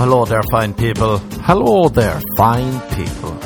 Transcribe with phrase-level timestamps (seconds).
[0.00, 1.18] Hello there, fine people.
[1.42, 3.36] Hello there, fine people.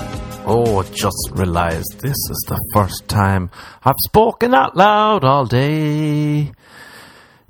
[0.45, 3.49] Oh, just realized this is the first time
[3.83, 6.53] I've spoken out loud all day.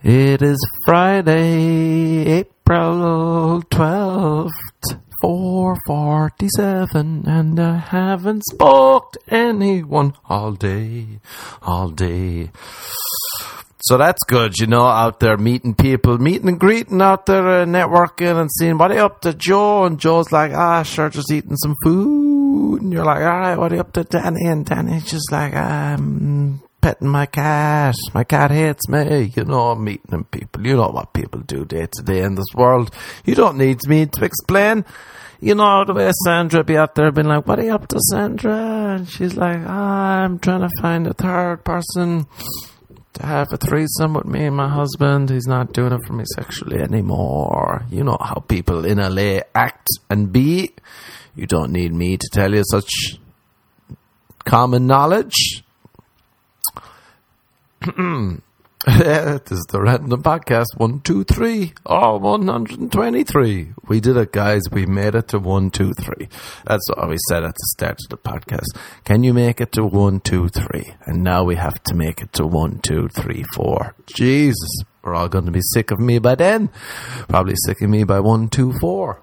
[0.04, 4.50] It is Friday, April 12th,
[5.20, 11.18] 447, and I haven't spoke to anyone all day,
[11.60, 12.52] all day.
[13.84, 17.64] So that's good, you know, out there meeting people, meeting and greeting out there, uh,
[17.64, 19.86] networking and seeing what are you up to, Joe?
[19.86, 22.80] And Joe's like, ah, sure, just eating some food.
[22.80, 24.46] And you're like, all right, what are you up to, Danny?
[24.46, 27.96] And Danny's just like, I'm petting my cat.
[28.14, 29.32] My cat hates me.
[29.34, 30.64] You know, meeting people.
[30.64, 32.94] You know what people do day to day in this world.
[33.24, 34.84] You don't need me to explain.
[35.40, 37.98] You know the way Sandra be out there being like, what are you up to,
[38.12, 38.94] Sandra?
[38.94, 42.28] And she's like, ah, I'm trying to find a third person
[43.14, 45.30] to have a threesome with me and my husband.
[45.30, 47.84] He's not doing it for me sexually anymore.
[47.90, 50.72] You know how people in LA act and be.
[51.34, 53.18] You don't need me to tell you such
[54.44, 55.64] common knowledge.
[58.84, 61.72] this is the Random Podcast 123.
[61.86, 63.74] Oh, 123.
[63.86, 64.62] We did it, guys.
[64.72, 66.28] We made it to 123.
[66.64, 68.76] That's what we said at the start of the podcast.
[69.04, 70.94] Can you make it to 123?
[71.06, 73.94] And now we have to make it to 1234.
[74.16, 74.82] Jesus.
[75.04, 76.68] We're all going to be sick of me by then.
[77.28, 79.22] Probably sick of me by 124.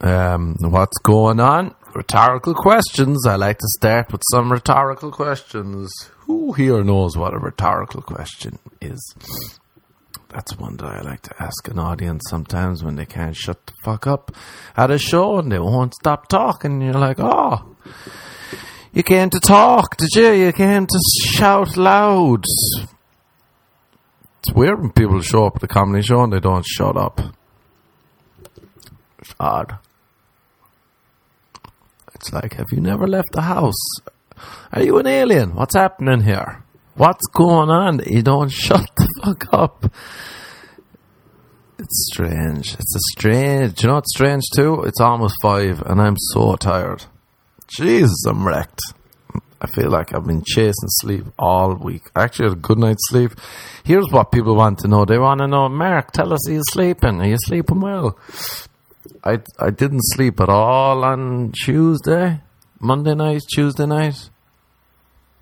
[0.00, 1.74] Um, what's going on?
[1.94, 3.26] Rhetorical questions.
[3.26, 5.92] I like to start with some rhetorical questions.
[6.28, 9.14] Who here knows what a rhetorical question is?
[10.28, 13.72] That's one that I like to ask an audience sometimes when they can't shut the
[13.82, 14.30] fuck up
[14.76, 16.82] at a show and they won't stop talking.
[16.82, 17.74] You're like, oh,
[18.92, 20.32] you came to talk, did you?
[20.32, 22.44] You came to shout loud.
[24.40, 27.22] It's weird when people show up at the comedy show and they don't shut up.
[29.18, 29.78] It's odd.
[32.14, 33.80] It's like, have you never left the house?
[34.72, 35.54] Are you an alien?
[35.54, 36.64] What's happening here?
[36.94, 38.00] What's going on?
[38.06, 39.84] You don't shut the fuck up.
[41.78, 42.74] It's strange.
[42.74, 43.82] It's a strange.
[43.82, 44.82] You know what's strange too?
[44.82, 47.04] It's almost five and I'm so tired.
[47.68, 48.80] Jesus, I'm wrecked.
[49.60, 52.02] I feel like I've been chasing sleep all week.
[52.14, 53.32] I actually had a good night's sleep.
[53.84, 55.04] Here's what people want to know.
[55.04, 57.20] They want to know, Mark, tell us, are you sleeping?
[57.20, 58.18] Are you sleeping well?
[59.24, 62.40] I I didn't sleep at all on Tuesday,
[62.80, 64.30] Monday night, Tuesday night,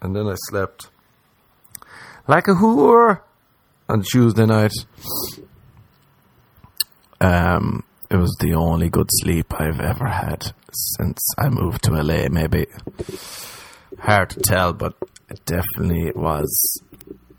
[0.00, 0.90] and then I slept
[2.26, 3.20] like a whore
[3.88, 4.72] on Tuesday night.
[7.20, 12.28] Um, it was the only good sleep I've ever had since I moved to LA.
[12.30, 12.66] Maybe
[13.98, 14.94] hard to tell, but
[15.28, 16.82] it definitely was.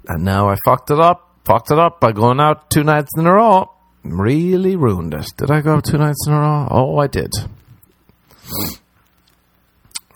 [0.07, 1.23] And now I fucked it up.
[1.45, 3.71] Fucked it up by going out two nights in a row
[4.09, 5.27] really ruined it.
[5.37, 6.67] Did I go two nights in a row?
[6.69, 7.33] Oh, I did.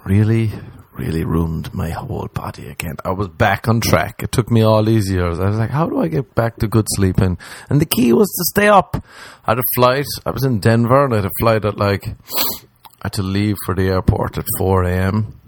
[0.03, 0.51] Really,
[0.93, 2.95] really ruined my whole body again.
[3.05, 4.23] I was back on track.
[4.23, 5.39] It took me all these years.
[5.39, 7.37] I was like, how do I get back to good sleeping?
[7.69, 9.03] And the key was to stay up.
[9.45, 10.05] I had a flight.
[10.25, 13.57] I was in Denver and I had a flight at like, I had to leave
[13.65, 15.39] for the airport at 4 a.m.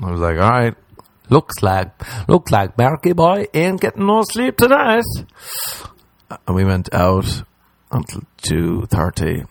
[0.00, 0.74] I was like, all right,
[1.30, 5.04] looks like, looks like Marky Boy ain't getting no sleep tonight
[6.46, 7.42] and we went out
[7.90, 9.44] until two thirty,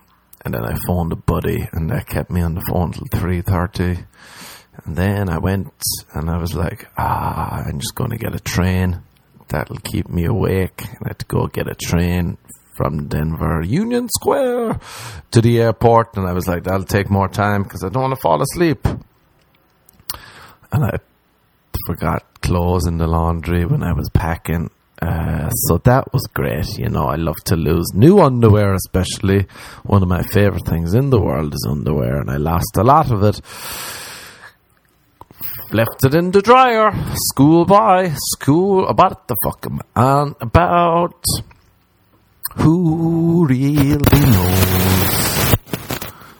[0.46, 3.42] and then I phoned a buddy, and that kept me on the phone until three
[3.42, 3.98] thirty.
[4.84, 5.72] And then I went,
[6.14, 9.02] and I was like, ah, I'm just going to get a train.
[9.48, 10.82] That'll keep me awake.
[10.82, 12.38] And I had to go get a train
[12.76, 14.78] from Denver Union Square
[15.32, 18.14] to the airport, and I was like, that'll take more time because I don't want
[18.14, 18.86] to fall asleep.
[20.70, 20.98] And I
[21.88, 24.70] forgot clothes in the laundry when I was packing,
[25.02, 26.78] uh, so that was great.
[26.78, 29.46] You know, I love to lose new underwear, especially.
[29.84, 33.10] One of my favorite things in the world is underwear, and I lost a lot
[33.10, 33.40] of it.
[35.72, 36.92] Left it in the dryer.
[37.30, 39.66] School by school about the fuck
[39.96, 41.24] and about
[42.54, 45.35] who really knows.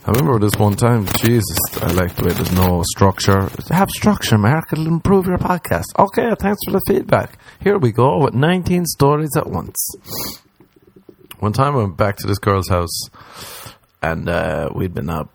[0.07, 3.51] I remember this one time, Jesus, I like the way there's no structure.
[3.71, 4.73] Have structure, Mark.
[4.73, 5.87] It'll improve your podcast.
[5.99, 7.37] Okay, thanks for the feedback.
[7.61, 9.75] Here we go with 19 stories at once.
[11.41, 13.11] One time I went back to this girl's house
[14.01, 15.29] and uh, we'd been up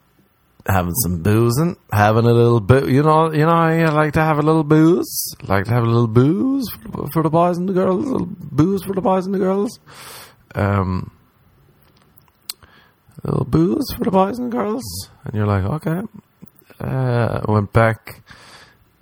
[0.66, 2.90] having some boozing, having a little boo.
[2.90, 5.36] You know, you know, I like to have a little booze.
[5.44, 6.66] Like to have a little booze
[7.12, 8.06] for the boys and the girls.
[8.06, 9.82] A little booze for the boys and the girls.
[10.56, 11.12] Um,
[13.24, 14.84] little booze for the boys and girls,
[15.26, 16.02] and you're like, okay.
[16.80, 18.24] Uh, went back,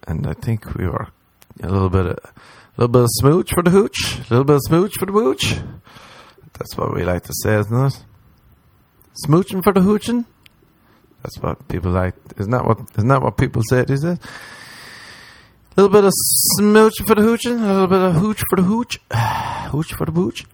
[0.07, 1.07] and I think we were
[1.61, 2.17] a little bit, a
[2.77, 5.55] little bit of smooch for the hooch, a little bit of smooch for the booch.
[6.57, 8.03] That's what we like to say, isn't it?
[9.25, 10.25] Smooching for the hooching.
[11.23, 12.15] That's what people like.
[12.37, 12.79] Isn't that what?
[12.97, 14.17] Isn't that what people say these days?
[15.77, 16.13] A little bit of
[16.57, 18.99] smooch for the hooching, a little bit of hooch for the hooch,
[19.71, 20.45] hooch for the booch.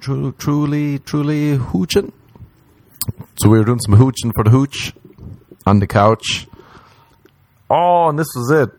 [0.00, 2.12] True, truly, truly hooching.
[3.36, 4.92] So we were doing some hooching for the hooch
[5.66, 6.46] on the couch.
[7.68, 8.70] Oh, and this was it.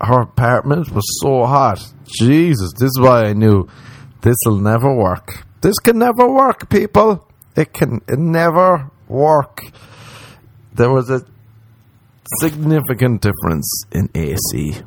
[0.00, 1.78] Her apartment was so hot.
[2.06, 3.68] Jesus, this is why I knew
[4.20, 5.46] this'll never work.
[5.60, 7.26] This can never work, people.
[7.56, 9.62] It can it never work.
[10.74, 11.24] There was a
[12.40, 14.82] significant difference in AC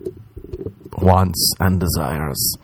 [0.97, 2.57] wants and desires.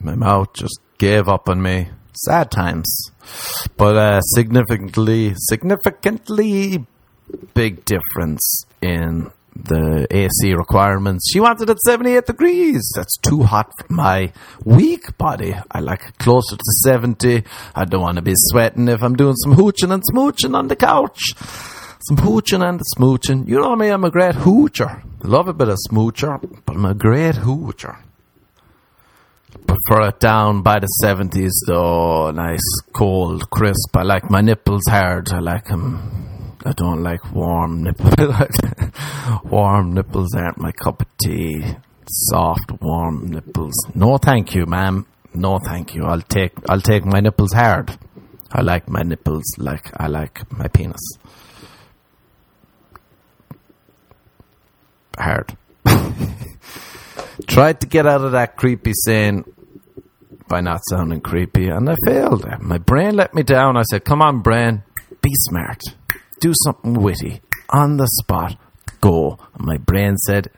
[0.00, 1.88] My mouth just gave up on me.
[2.16, 3.10] Sad times,
[3.76, 6.86] but uh, significantly, significantly
[7.54, 11.30] big difference in the AC requirements.
[11.32, 12.82] She wanted it 78 degrees.
[12.94, 14.32] That's too hot for my
[14.64, 15.54] weak body.
[15.70, 17.44] I like it closer to 70.
[17.74, 20.76] I don't want to be sweating if I'm doing some hooching and smooching on the
[20.76, 21.20] couch.
[22.08, 23.48] Some hooching and smooching.
[23.48, 25.02] You know me, I'm a great hoocher.
[25.22, 27.96] Love a bit of smoocher, but I'm a great hoocher.
[29.66, 32.30] Prefer it down by the 70s though.
[32.30, 32.60] Nice,
[32.92, 33.96] cold, crisp.
[33.96, 35.32] I like my nipples hard.
[35.32, 36.54] I like them.
[36.64, 38.58] I don't like warm nipples.
[39.44, 41.62] warm nipples aren't my cup of tea.
[42.06, 43.74] Soft, warm nipples.
[43.94, 45.06] No, thank you, ma'am.
[45.34, 46.04] No, thank you.
[46.04, 46.52] I'll take.
[46.68, 47.96] I'll take my nipples hard.
[48.52, 51.00] I like my nipples like I like my penis.
[55.18, 55.56] Hard.
[57.46, 59.44] Tried to get out of that creepy saying
[60.48, 62.46] by not sounding creepy, and I failed.
[62.60, 63.76] My brain let me down.
[63.76, 64.82] I said, Come on, brain,
[65.22, 65.80] be smart.
[66.40, 67.40] Do something witty.
[67.70, 68.56] On the spot.
[69.00, 69.38] Go.
[69.54, 70.50] And my brain said,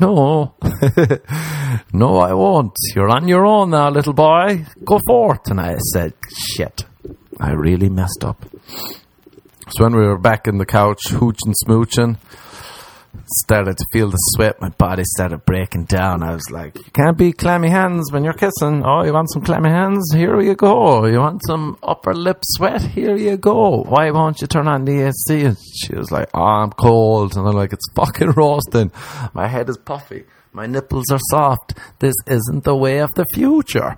[0.00, 0.54] No.
[1.92, 2.72] no, I won't.
[2.94, 4.66] You're on your own now, little boy.
[4.84, 5.50] Go forth.
[5.50, 6.84] And I said, Shit.
[7.38, 8.44] I really messed up.
[9.70, 12.18] So when we were back in the couch, hooching, smooching,
[13.26, 14.60] started to feel the sweat.
[14.60, 16.22] My body started breaking down.
[16.22, 18.82] I was like, you can't be clammy hands when you're kissing.
[18.84, 20.10] Oh, you want some clammy hands?
[20.12, 21.06] Here you go.
[21.06, 22.82] You want some upper lip sweat?
[22.82, 23.82] Here you go.
[23.82, 25.44] Why won't you turn on the AC?
[25.44, 27.36] And she was like, oh, I'm cold.
[27.36, 28.92] And I'm like, it's fucking roasting.
[29.32, 30.24] My head is puffy.
[30.52, 31.74] My nipples are soft.
[31.98, 33.96] This isn't the way of the future.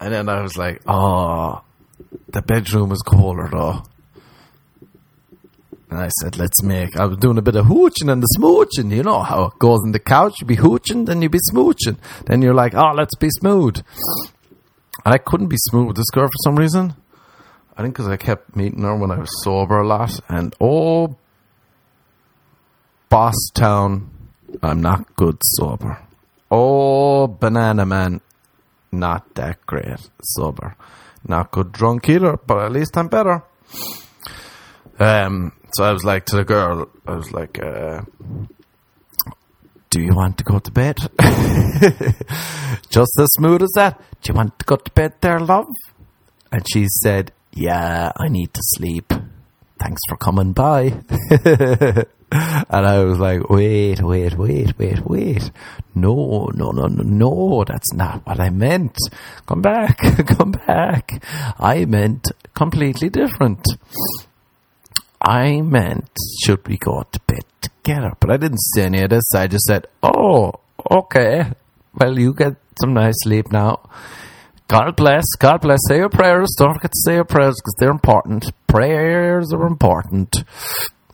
[0.00, 1.62] And then I was like, oh,
[2.28, 3.82] the bedroom is colder though.
[5.92, 8.96] And I said, let's make, I was doing a bit of hooching and the smooching.
[8.96, 10.40] You know how it goes in the couch.
[10.40, 11.98] You be hooching, then you be smooching.
[12.24, 13.76] Then you're like, oh, let's be smooth.
[15.04, 16.94] And I couldn't be smooth with this girl for some reason.
[17.76, 20.18] I think because I kept meeting her when I was sober a lot.
[20.30, 21.14] And oh,
[23.10, 24.08] Boss Town,
[24.62, 25.98] I'm not good sober.
[26.50, 28.22] Oh, Banana Man,
[28.90, 30.74] not that great sober.
[31.28, 33.42] Not good drunk either, but at least I'm better.
[34.98, 38.02] Um, so I was like to the girl, I was like, uh,
[39.90, 40.96] do you want to go to bed?
[42.90, 44.00] Just as smooth as that.
[44.22, 45.66] Do you want to go to bed there, love?
[46.50, 49.12] And she said, yeah, I need to sleep.
[49.78, 51.02] Thanks for coming by.
[52.32, 55.50] and I was like, wait, wait, wait, wait, wait.
[55.94, 58.96] No, no, no, no, no, that's not what I meant.
[59.46, 61.22] Come back, come back.
[61.58, 63.60] I meant completely different.
[65.24, 66.10] I meant,
[66.44, 68.12] should we go to bed together?
[68.18, 69.24] But I didn't say any of this.
[69.34, 70.54] I just said, oh,
[70.90, 71.52] okay.
[71.94, 73.88] Well, you get some nice sleep now.
[74.68, 75.24] God bless.
[75.38, 75.78] God bless.
[75.86, 76.54] Say your prayers.
[76.58, 78.50] Don't forget to say your prayers because they're important.
[78.66, 80.44] Prayers are important.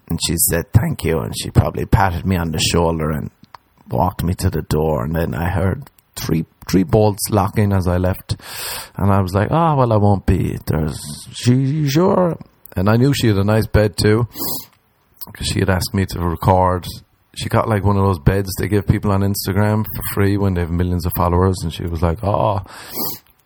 [0.08, 1.18] And she said, thank you.
[1.18, 3.30] And she probably patted me on the shoulder and
[3.90, 5.04] walked me to the door.
[5.04, 8.36] And then I heard three three bolts locking as I left.
[8.96, 10.58] And I was like, oh, well, I won't be.
[10.66, 11.00] There's,
[11.32, 12.38] she sure?
[12.78, 14.28] And I knew she had a nice bed too,
[15.26, 16.86] because she had asked me to record.
[17.36, 20.54] She got like one of those beds they give people on Instagram for free when
[20.54, 22.62] they have millions of followers, and she was like, "Oh,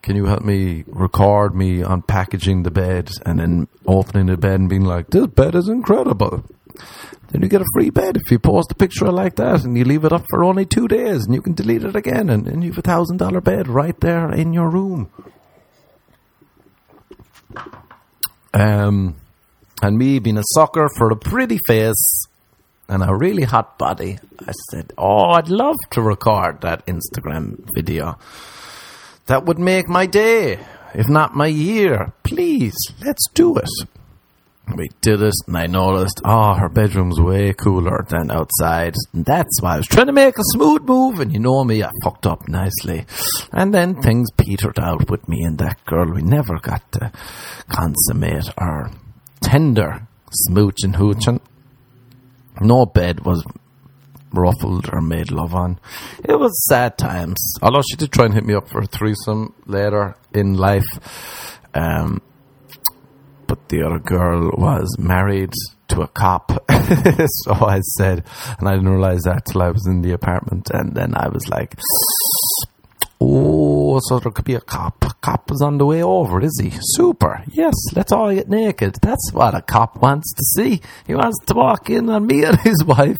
[0.02, 4.68] can you help me record me unpackaging the bed and then opening the bed and
[4.68, 6.44] being like, this bed is incredible."
[7.28, 9.84] Then you get a free bed if you post a picture like that and you
[9.84, 12.62] leave it up for only two days and you can delete it again and, and
[12.62, 15.10] you have a thousand dollar bed right there in your room.
[18.54, 19.16] Um,
[19.82, 22.26] and me being a sucker for a pretty face
[22.88, 28.16] and a really hot body, I said, Oh, I'd love to record that Instagram video.
[29.26, 30.58] That would make my day,
[30.94, 32.12] if not my year.
[32.22, 33.68] Please, let's do it.
[34.76, 38.94] we did it, and I noticed, oh, her bedroom's way cooler than outside.
[39.12, 41.82] And that's why I was trying to make a smooth move, and you know me,
[41.82, 43.04] I fucked up nicely.
[43.52, 46.12] And then things petered out with me and that girl.
[46.12, 47.12] We never got to
[47.68, 48.90] consummate our
[49.42, 51.40] tender smooch and hooching.
[52.60, 53.44] No bed was
[54.32, 55.78] ruffled or made love on.
[56.24, 57.54] It was sad times.
[57.62, 61.60] Although she did try and hit me up for a threesome later in life.
[61.74, 62.22] Um,
[63.46, 65.52] but the other girl was married
[65.88, 66.50] to a cop.
[66.70, 68.24] so I said,
[68.58, 70.70] and I didn't realize that till I was in the apartment.
[70.72, 71.78] And then I was like,
[73.22, 75.04] oh, so there could be a cop.
[75.20, 76.72] Cop is on the way over, is he?
[76.80, 77.44] Super.
[77.52, 78.96] Yes, let's all get naked.
[79.00, 80.80] That's what a cop wants to see.
[81.06, 83.16] He wants to walk in on me and his wife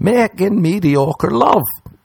[0.00, 1.62] making mediocre love.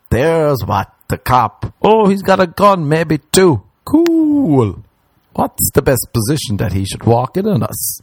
[0.10, 1.74] There's what the cop.
[1.82, 3.64] Oh, he's got a gun, maybe two.
[3.86, 4.84] Cool.
[5.34, 8.00] What's the best position that he should walk in on us?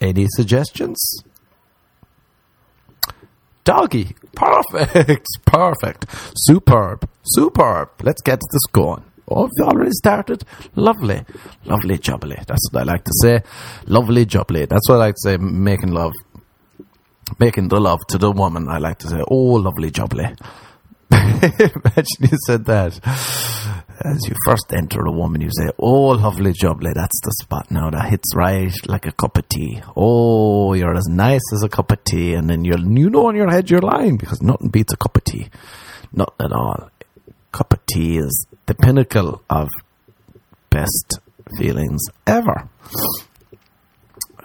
[0.00, 1.22] Any suggestions?
[3.64, 4.14] Doggy.
[4.34, 5.26] Perfect.
[5.46, 6.06] Perfect.
[6.34, 7.08] Superb.
[7.22, 7.90] Superb.
[8.02, 9.04] Let's get this going.
[9.28, 10.44] Oh, already started?
[10.74, 11.24] Lovely.
[11.64, 12.44] Lovely jubbly.
[12.46, 13.40] That's what I like to say.
[13.86, 14.68] Lovely jubbly.
[14.68, 16.12] That's what I like to say, making love.
[17.38, 20.36] Making the love to the woman, I like to say, oh, lovely jubbly.
[21.10, 26.92] Imagine you said that as you first enter a woman, you say, Oh, lovely jubbly,
[26.94, 27.90] that's the spot now.
[27.90, 29.82] That hits right like a cup of tea.
[29.96, 32.34] Oh, you're as nice as a cup of tea.
[32.34, 35.16] And then you you know in your head you're lying because nothing beats a cup
[35.16, 35.48] of tea.
[36.12, 36.90] Not at all.
[37.52, 39.68] Cup of tea is the pinnacle of
[40.70, 41.20] best
[41.58, 42.68] feelings ever.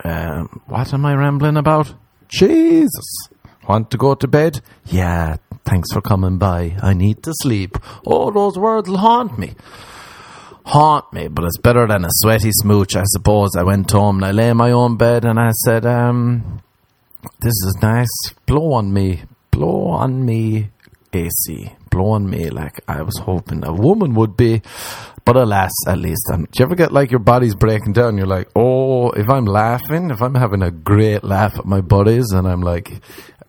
[0.03, 1.93] Um, what am I rambling about?
[2.27, 3.29] Jesus.
[3.67, 4.61] Want to go to bed?
[4.85, 5.37] Yeah,
[5.67, 6.75] thanks for coming by.
[6.81, 7.77] I need to sleep.
[8.05, 9.53] Oh, those words will haunt me.
[10.65, 13.55] Haunt me, but it's better than a sweaty smooch, I suppose.
[13.55, 16.61] I went home and I lay in my own bed and I said, um,
[17.39, 18.33] this is nice.
[18.45, 19.23] Blow on me.
[19.51, 20.69] Blow on me,
[21.13, 21.73] AC.
[21.89, 24.61] Blow on me like I was hoping a woman would be.
[25.25, 26.45] But alas, at least I'm.
[26.45, 28.17] Do you ever get like your body's breaking down?
[28.17, 32.31] You're like, oh, if I'm laughing, if I'm having a great laugh at my buddies,
[32.31, 33.01] and I'm like,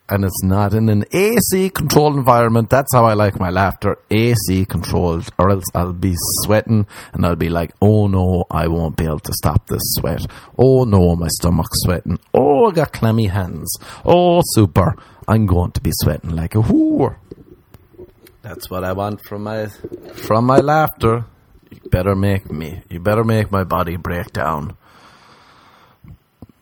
[0.09, 2.71] and it's not in an AC controlled environment.
[2.71, 3.99] That's how I like my laughter.
[4.11, 8.97] AC controlled, or else I'll be sweating and I'll be like, oh no, I won't
[8.97, 10.27] be able to stop this sweat.
[10.57, 12.19] Oh no, my stomach's sweating.
[12.33, 13.77] Oh, I got clammy hands.
[14.05, 14.97] Oh, super.
[15.27, 17.17] I'm going to be sweating like a whore.
[18.43, 21.27] That's what I want from my from my laughter.
[21.71, 22.83] You better make me.
[22.88, 24.77] You better make my body break down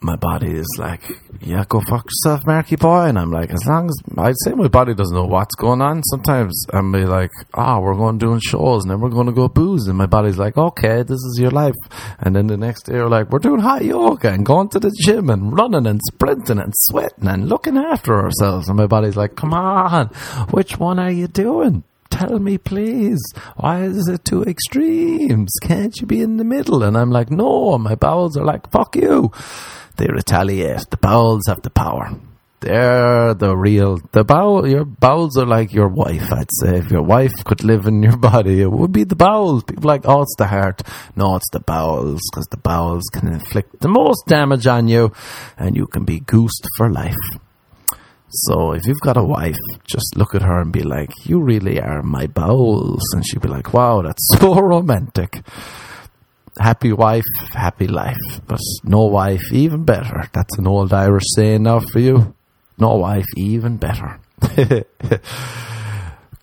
[0.01, 1.03] my body is like,
[1.41, 3.07] yeah, go fuck yourself, Marky boy.
[3.07, 6.03] And I'm like, as long as I'd say my body doesn't know what's going on.
[6.05, 9.33] Sometimes I'm be like, ah, oh, we're going doing shows and then we're going to
[9.33, 9.87] go booze.
[9.87, 11.75] And my body's like, okay, this is your life.
[12.19, 14.95] And then the next day we're like, we're doing hot yoga and going to the
[15.05, 18.69] gym and running and sprinting and sweating and looking after ourselves.
[18.69, 20.09] And my body's like, come on,
[20.51, 21.85] which one are you doing?
[22.09, 23.21] tell me, please.
[23.57, 25.53] Why is it two extremes?
[25.63, 26.83] Can't you be in the middle?
[26.83, 29.33] And I'm like, no, my bowels are like, fuck you
[29.97, 30.91] they retaliate.
[30.91, 32.11] The bowels have the power.
[32.61, 34.01] They're the real.
[34.13, 34.67] The bowel.
[34.67, 36.33] Your bowels are like your wife.
[36.33, 39.65] I'd say if your wife could live in your body, it would be the bowels.
[39.65, 40.83] People like, oh, it's the heart.
[41.15, 45.13] No, it's the bowels because the bowels can inflict the most damage on you,
[45.59, 47.15] and you can be goosed for life.
[48.29, 51.81] So if you've got a wife, just look at her and be like, "You really
[51.81, 55.43] are my bowels," and she'd be like, "Wow, that's so romantic."
[56.59, 58.17] Happy wife, happy life.
[58.47, 60.29] But no wife, even better.
[60.33, 62.35] That's an old Irish saying now for you.
[62.79, 64.21] No wife, even better.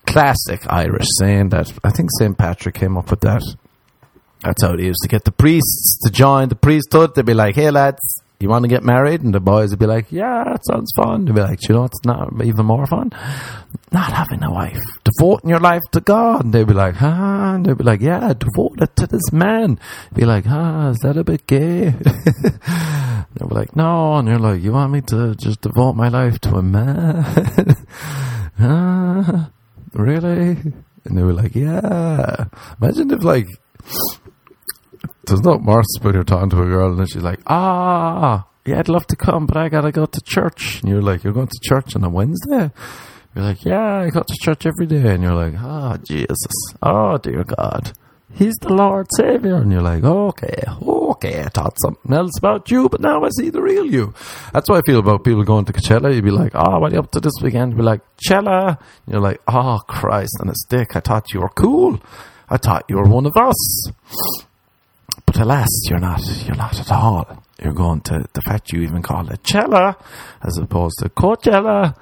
[0.06, 1.72] Classic Irish saying that.
[1.82, 2.36] I think St.
[2.36, 3.42] Patrick came up with that.
[4.42, 7.14] That's how they used to get the priests to join the priesthood.
[7.14, 9.22] They'd be like, hey lads, you want to get married?
[9.22, 11.24] And the boys would be like, yeah, that sounds fun.
[11.24, 13.10] They'd be like, you know, it's not even more fun.
[13.90, 16.44] Not having a wife, devoting your life to God.
[16.44, 19.80] And they'd be like, ah, and they'd be like, yeah, devote it to this man.
[20.12, 21.90] Be like, ah, is that a bit gay?
[21.90, 24.16] they'd be like, no.
[24.16, 27.24] And you're like, you want me to just devote my life to a man?
[28.60, 29.50] ah,
[29.94, 30.58] really?
[31.04, 32.44] And they were like, yeah.
[32.80, 33.48] Imagine if like,
[35.26, 38.88] there's not much when you're talking to a girl and she's like, ah, yeah, I'd
[38.88, 40.80] love to come, but I gotta go to church.
[40.80, 42.70] And you're like, you're going to church on a Wednesday?
[43.34, 45.14] You're like, yeah, I go to church every day.
[45.14, 46.52] And you're like, oh, Jesus.
[46.82, 47.92] Oh, dear God.
[48.32, 49.56] He's the Lord Savior.
[49.56, 53.50] And you're like, okay, okay, I thought something else about you, but now I see
[53.50, 54.14] the real you.
[54.52, 56.14] That's what I feel about people going to Coachella.
[56.14, 57.72] You'd be like, oh, what are you up to this weekend?
[57.72, 58.78] You'd be like, Chella.
[59.06, 60.96] And you're like, oh, Christ on a stick.
[60.96, 62.00] I thought you were cool.
[62.48, 63.86] I thought you were one of us
[65.34, 66.20] But alas, you're not.
[66.46, 67.42] You're not at all.
[67.60, 69.96] You're going to the fact you even call it Chella
[70.40, 71.96] as opposed to Coachella.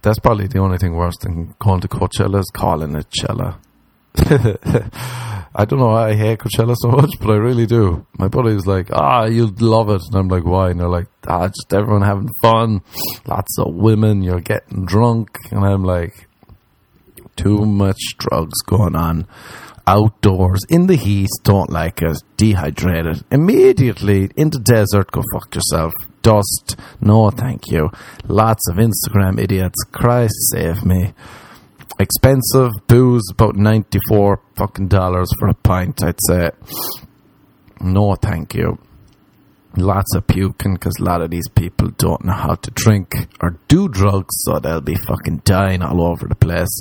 [0.00, 3.60] That's probably the only thing worse than going to Coachella is calling it Chella.
[4.16, 8.06] I don't know why I hate Coachella so much, but I really do.
[8.18, 10.00] My buddy was like, ah, you'd love it.
[10.06, 10.70] And I'm like, why?
[10.70, 12.80] And they're like, ah, just everyone having fun.
[13.26, 14.22] Lots of women.
[14.22, 15.36] You're getting drunk.
[15.50, 16.26] And I'm like,
[17.36, 19.28] too much drugs going on
[19.88, 25.94] outdoors in the heat, don't like it, dehydrated, immediately into desert, go fuck yourself.
[26.20, 27.88] Dust, no thank you.
[28.26, 31.14] Lots of Instagram idiots, Christ save me.
[31.98, 36.50] Expensive booze, about 94 fucking dollars for a pint, I'd say.
[37.80, 38.78] No thank you.
[39.74, 43.58] Lots of puking because a lot of these people don't know how to drink or
[43.68, 46.80] do drugs, so they'll be fucking dying all over the place.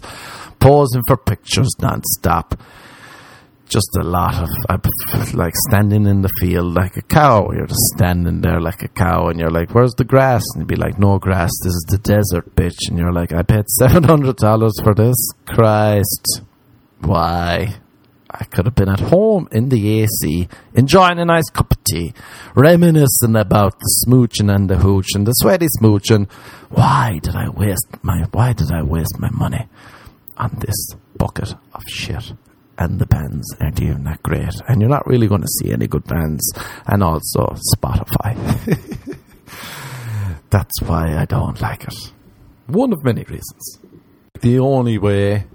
[0.60, 2.60] Posing for pictures non-stop
[3.70, 7.50] just a lot of like standing in the field like a cow.
[7.52, 10.68] You're just standing there like a cow, and you're like, "Where's the grass?" And you'd
[10.68, 11.52] be like, "No grass.
[11.64, 15.16] This is the desert, bitch." And you're like, "I paid seven hundred dollars for this.
[15.46, 16.42] Christ,
[17.00, 17.76] why?"
[18.30, 22.14] I could have been at home in the AC, enjoying a nice cup of tea,
[22.56, 26.30] reminiscing about the smooching and the hooch and the sweaty smooching.
[26.70, 29.68] Why did I waste my Why did I waste my money
[30.38, 32.34] on this bucket of shit?
[32.78, 34.54] And the bands aren't even that great.
[34.68, 36.52] And you're not really going to see any good bands.
[36.86, 38.36] And also Spotify.
[40.50, 42.12] That's why I don't like it.
[42.68, 43.80] One of many reasons.
[44.42, 45.46] The only way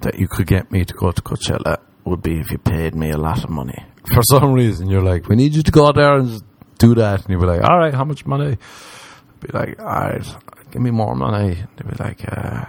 [0.00, 3.10] that you could get me to go to Coachella would be if you paid me
[3.10, 3.84] a lot of money.
[4.12, 6.42] For some reason, you're like, we need you to go there and
[6.78, 7.20] do that.
[7.20, 8.56] And you'd be like, all right, how much money?
[8.56, 10.36] I'd be like, all right,
[10.72, 11.54] give me more money.
[11.76, 12.64] They'd be like, uh,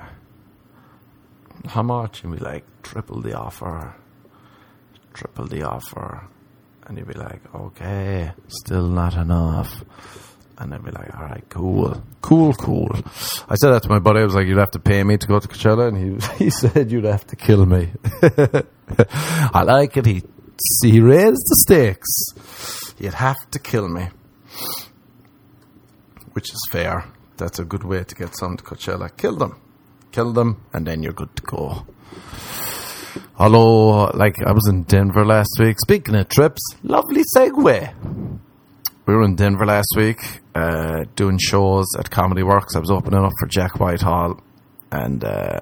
[1.68, 2.24] how much?
[2.24, 3.96] And be like, triple the offer
[5.14, 6.28] triple the offer.
[6.86, 9.86] And you'd be like, okay, still not enough.
[10.58, 12.92] And they'd be like, all right, cool, cool, cool.
[13.50, 14.20] I said that to my buddy.
[14.20, 15.88] I was like, you'd have to pay me to go to Coachella.
[15.88, 17.92] And he, he said, you'd have to kill me.
[19.54, 20.06] I like it.
[20.06, 20.24] He,
[20.84, 22.94] he raised the stakes.
[23.00, 24.10] You'd have to kill me.
[26.34, 27.06] Which is fair.
[27.38, 29.16] That's a good way to get some to Coachella.
[29.18, 29.60] Kill them.
[30.12, 31.88] Kill them, and then you're good to go.
[33.38, 35.80] Although, like, I was in Denver last week.
[35.80, 38.40] Speaking of trips, lovely segue.
[39.06, 40.20] We were in Denver last week
[40.56, 42.76] uh, doing shows at Comedy Works.
[42.76, 44.40] I was opening up for Jack Whitehall,
[44.92, 45.60] and uh,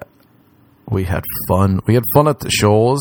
[0.89, 1.79] we had fun.
[1.87, 2.99] We had fun at the shows.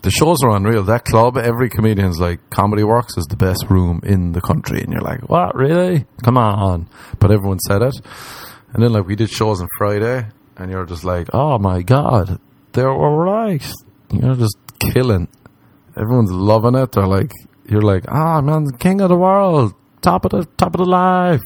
[0.00, 0.82] The shows are unreal.
[0.82, 4.80] That club, every comedian's like, Comedy Works is the best room in the country.
[4.80, 6.06] And you're like, what, really?
[6.24, 6.88] Come on.
[7.20, 7.94] But everyone said it.
[8.72, 12.40] And then, like, we did shows on Friday, and you're just like, oh my God,
[12.72, 13.64] they're all right.
[14.12, 14.56] You're just
[14.92, 15.28] killing.
[15.96, 16.92] Everyone's loving it.
[16.92, 17.32] They're like,
[17.68, 20.86] you're like, ah, oh, man, king of the world, top of the top of the
[20.86, 21.40] life.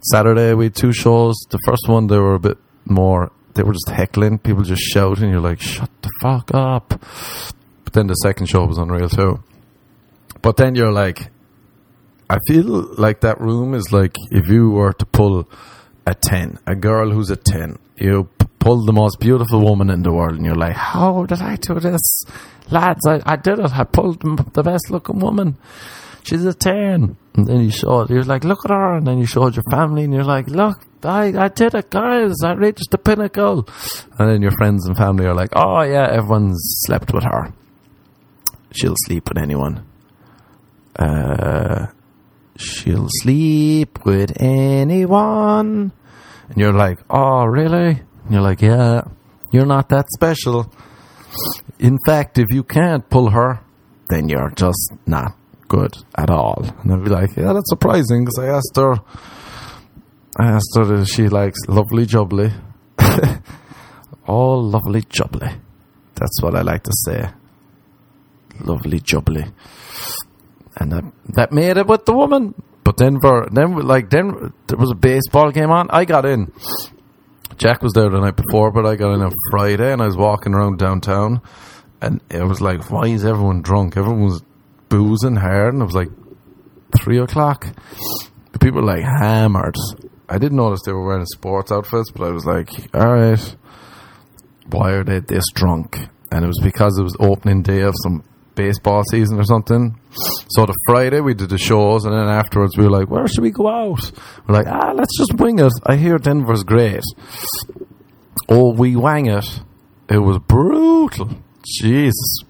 [0.00, 1.36] Saturday we had two shows.
[1.50, 3.32] The first one they were a bit more.
[3.54, 5.30] They were just heckling, people just shouting.
[5.30, 6.88] You're like, shut the fuck up.
[7.84, 9.42] But then the second show was unreal too.
[10.40, 11.30] But then you're like,
[12.30, 12.64] I feel
[12.96, 15.48] like that room is like if you were to pull
[16.06, 20.12] a 10, a girl who's a 10, you pulled the most beautiful woman in the
[20.12, 22.24] world, and you're like, how did I do this?
[22.70, 23.72] Lads, I, I did it.
[23.72, 25.56] I pulled the best looking woman.
[26.22, 27.16] She's a 10.
[27.34, 28.96] And then you showed, you're like, look at her.
[28.96, 32.34] And then you showed your family, and you're like, look, I, I did it, guys.
[32.44, 33.68] I reached the pinnacle.
[34.18, 37.54] And then your friends and family are like, oh, yeah, everyone's slept with her.
[38.72, 39.86] She'll sleep with anyone.
[40.96, 41.86] Uh,
[42.56, 45.92] she'll sleep with anyone.
[46.48, 48.02] And you're like, oh, really?
[48.30, 49.02] You're like, yeah,
[49.52, 50.70] you're not that special.
[51.78, 53.60] In fact, if you can't pull her,
[54.08, 55.36] then you're just not
[55.68, 56.64] good at all.
[56.82, 58.94] And I'd be like, yeah, that's surprising because I asked her,
[60.38, 62.52] I asked her if she likes lovely jubbly.
[64.26, 65.58] All lovely jubbly.
[66.14, 67.30] That's what I like to say.
[68.60, 69.52] Lovely jubbly.
[70.76, 72.54] And that, that made it with the woman.
[72.84, 75.90] But Denver, then like then there was a baseball game on.
[75.90, 76.50] I got in
[77.58, 80.16] Jack was there the night before, but I got in on Friday and I was
[80.16, 81.42] walking around downtown
[82.00, 83.96] and it was like, why is everyone drunk?
[83.96, 84.42] Everyone was
[84.88, 86.10] boozing hard and it was like
[86.96, 87.66] three o'clock.
[88.52, 89.74] The people were like hammered.
[90.28, 93.56] I didn't notice they were wearing sports outfits, but I was like, all right,
[94.70, 95.98] why are they this drunk?
[96.30, 98.22] And it was because it was opening day of some
[98.58, 99.96] baseball season or something.
[100.50, 103.44] So the Friday we did the shows, and then afterwards we were like, "Where should
[103.44, 104.10] we go out?"
[104.46, 107.04] We're like, "Ah, let's just wing it." I hear Denver's great.
[108.48, 109.48] Oh, we wang it.
[110.10, 111.30] It was brutal.
[111.80, 112.40] Jesus,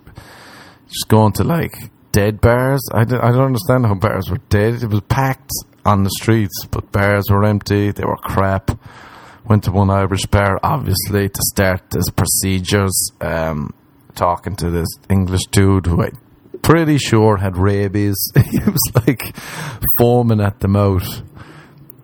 [0.89, 1.75] just going to like
[2.13, 2.81] dead bars.
[2.95, 4.83] I don't, I don't understand how bars were dead.
[4.83, 5.51] It was packed
[5.85, 7.91] on the streets, but bars were empty.
[7.91, 8.71] They were crap.
[9.45, 12.97] Went to one Irish bar, obviously, to start his procedures.
[13.21, 13.75] Um,
[14.15, 16.11] talking to this English dude who I
[16.63, 18.17] pretty sure had rabies.
[18.51, 19.35] he was like
[19.99, 21.23] foaming at the mouth,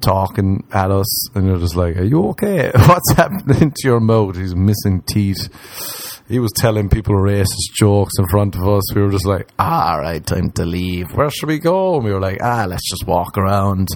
[0.00, 2.70] talking at us, and you're just like, "Are you okay?
[2.74, 6.13] What's happening to your mouth?" He's missing teeth.
[6.26, 8.94] He was telling people racist jokes in front of us.
[8.94, 11.12] We were just like, ah, "All right, time to leave.
[11.12, 13.88] Where should we go?" And we were like, "Ah, let's just walk around."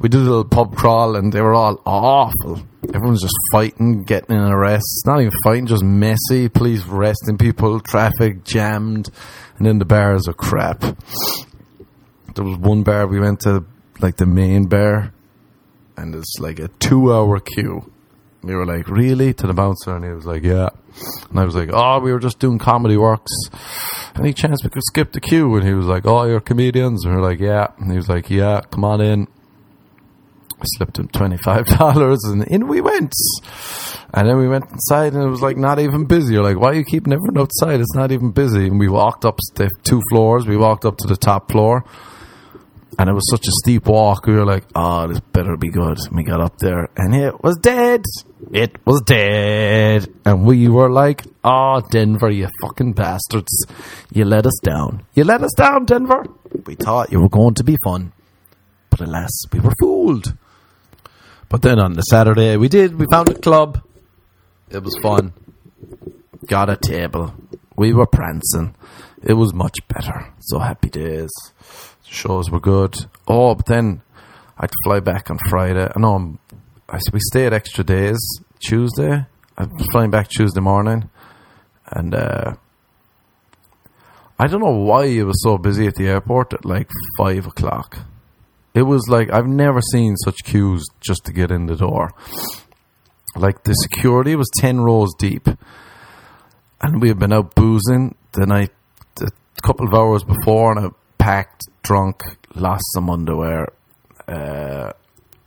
[0.00, 2.60] We did a little pub crawl, and they were all awful.
[2.92, 5.04] Everyone's just fighting, getting in arrests.
[5.06, 6.48] Not even fighting, just messy.
[6.48, 9.08] Police arresting people, traffic jammed,
[9.56, 10.80] and then the bars are crap.
[12.34, 13.64] There was one bar we went to,
[14.00, 15.12] like the main bar,
[15.96, 17.92] and it's like a two-hour queue.
[18.42, 20.70] We were like, "Really?" to the bouncer, and he was like, "Yeah."
[21.30, 23.32] And I was like, "Oh, we were just doing comedy works.
[24.16, 27.14] Any chance we could skip the queue?" And he was like, "Oh, you're comedians?" And
[27.14, 29.28] we were like, "Yeah." And he was like, "Yeah, come on in."
[30.60, 33.14] I slipped him twenty five dollars, and in we went.
[34.12, 36.34] And then we went inside, and it was like not even busy.
[36.34, 37.80] You're like, why are you keeping everyone outside?
[37.80, 38.66] It's not even busy.
[38.66, 40.46] And we walked up the two floors.
[40.46, 41.84] We walked up to the top floor,
[43.00, 44.26] and it was such a steep walk.
[44.26, 45.96] We were like, oh, this better be good.
[45.98, 48.04] And we got up there, and it was dead.
[48.52, 53.64] It was dead, and we were like, oh, Denver, you fucking bastards!
[54.12, 55.02] You let us down.
[55.14, 56.26] You let us down, Denver.
[56.66, 58.12] We thought you were going to be fun,
[58.90, 60.36] but alas, we were fooled.
[61.48, 62.98] But then on the Saturday, we did.
[62.98, 63.82] We found a club.
[64.68, 65.32] It was fun.
[66.46, 67.32] Got a table.
[67.76, 68.74] We were prancing.
[69.22, 70.34] It was much better.
[70.40, 71.30] So happy days.
[72.12, 72.96] Shows were good.
[73.28, 74.02] Oh, but then
[74.58, 75.88] I'd fly back on Friday.
[75.94, 76.36] I know
[77.12, 78.18] we stayed extra days.
[78.58, 79.26] Tuesday.
[79.56, 81.08] I'm flying back Tuesday morning.
[81.86, 82.54] And uh,
[84.40, 87.98] I don't know why it was so busy at the airport at like five o'clock.
[88.74, 92.10] It was like I've never seen such queues just to get in the door.
[93.36, 95.48] Like the security was ten rows deep,
[96.80, 98.72] and we had been out boozing the night,
[99.20, 99.30] a
[99.62, 102.22] couple of hours before, and I packed, drunk,
[102.54, 103.68] lost some underwear.
[104.26, 104.92] Uh,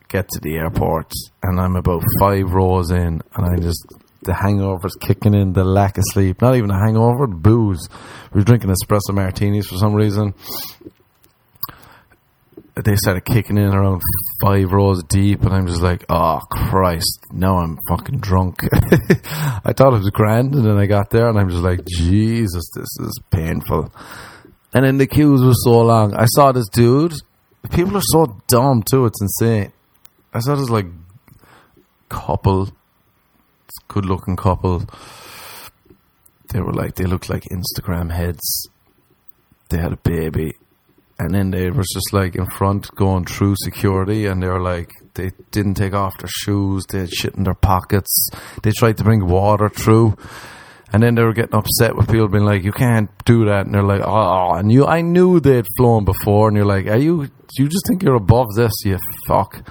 [0.10, 3.86] get to the airport, and I'm about five rows in, and I just
[4.22, 6.42] the hangover's kicking in, the lack of sleep.
[6.42, 7.90] Not even a hangover, booze.
[8.34, 10.34] We were drinking espresso martinis for some reason
[12.76, 14.02] they started kicking in around
[14.42, 18.62] five rows deep, and I'm just like, oh Christ, now I'm fucking drunk.
[18.74, 22.64] I thought it was grand, and then I got there, and I'm just like, Jesus,
[22.76, 23.94] this is painful.
[24.74, 26.16] And then the queues were so long.
[26.16, 27.14] I saw this dude.
[27.72, 29.06] People are so dumb too.
[29.06, 29.72] It's insane.
[30.34, 30.88] I saw this like
[32.10, 32.70] couple,
[33.88, 34.84] good looking couple.
[36.52, 38.68] They were like they looked like Instagram heads.
[39.70, 40.54] They had a baby
[41.20, 44.92] and then they was just like in front going through security and they were like
[45.14, 48.30] they didn't take off their shoes they had shit in their pockets
[48.64, 50.16] they tried to bring water through
[50.94, 53.66] and then they were getting upset with people being like you can't do that.
[53.66, 56.48] And they're like oh and you I knew they'd flown before.
[56.48, 59.68] And you're like are you you just think you're above this you fuck.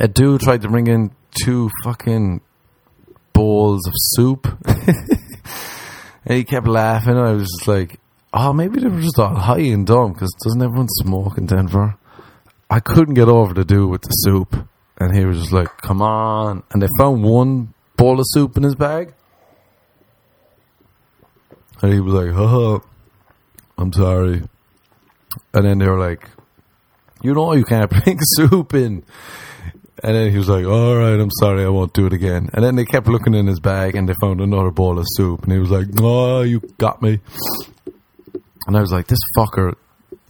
[0.00, 2.40] A dude tried to bring in two fucking
[3.32, 4.46] bowls of soup.
[6.26, 7.16] And he kept laughing.
[7.16, 7.98] And I was just like
[8.32, 11.96] Oh, maybe they were just all high and dumb because doesn't everyone smoke in Denver?
[12.70, 14.54] I couldn't get over the dude with the soup,
[14.98, 18.62] and he was just like, "Come on!" And they found one bowl of soup in
[18.62, 19.14] his bag,
[21.82, 22.78] and he was like, "Haha,
[23.78, 24.42] I'm sorry."
[25.54, 26.28] And then they were like,
[27.22, 29.04] "You know you can't bring soup in."
[30.02, 32.64] And then he was like, "All right, I'm sorry, I won't do it again." And
[32.64, 35.52] then they kept looking in his bag, and they found another bowl of soup, and
[35.52, 37.20] he was like, "Oh, you got me."
[38.66, 39.74] And I was like, this fucker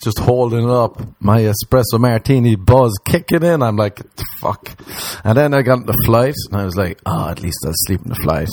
[0.02, 3.62] just holding up my espresso martini buzz kicking in.
[3.62, 4.00] I'm like,
[4.40, 4.70] fuck.
[5.24, 7.72] And then I got on the flight and I was like, oh, at least I'll
[7.74, 8.48] sleep in the flight.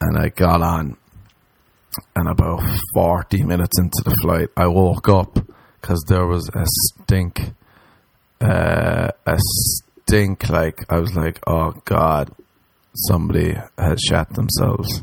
[0.00, 0.96] And I got on
[2.16, 2.62] and about
[2.94, 5.38] 40 minutes into the flight, I woke up
[5.80, 7.52] because there was a stink.
[8.40, 12.32] Uh, a stink like, I was like, oh God,
[12.94, 15.02] somebody has shat themselves.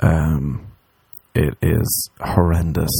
[0.00, 0.68] Um,
[1.34, 2.90] it is horrendous.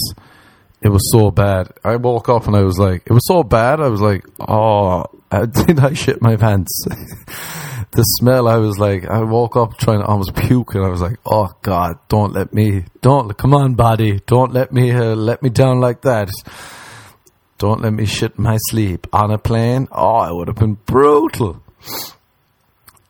[0.80, 1.72] It was so bad.
[1.82, 3.80] I woke up and I was like, it was so bad.
[3.80, 6.84] I was like, oh, did I shit my pants?
[7.92, 11.00] the smell, I was like, I woke up trying to almost puke, and I was
[11.00, 15.42] like, oh God, don't let me, don't, come on, body, don't let me, uh, let
[15.42, 16.30] me down like that.
[17.58, 19.88] Don't let me shit my sleep on a plane.
[19.90, 21.62] Oh, it would have been brutal.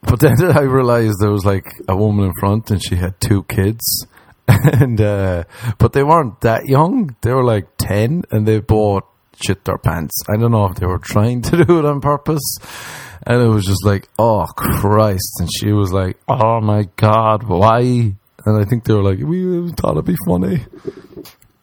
[0.03, 3.43] But then I realized there was like a woman in front, and she had two
[3.45, 4.07] kids
[4.49, 5.45] and uh,
[5.77, 7.15] but they weren't that young.
[7.21, 9.05] They were like ten, and they both
[9.41, 10.15] shit their pants.
[10.29, 12.57] I don't know if they were trying to do it on purpose.
[13.29, 15.35] And it was just like, oh Christ!
[15.39, 17.81] And she was like, oh my God, why?
[17.81, 20.65] And I think they were like, we thought it'd be funny.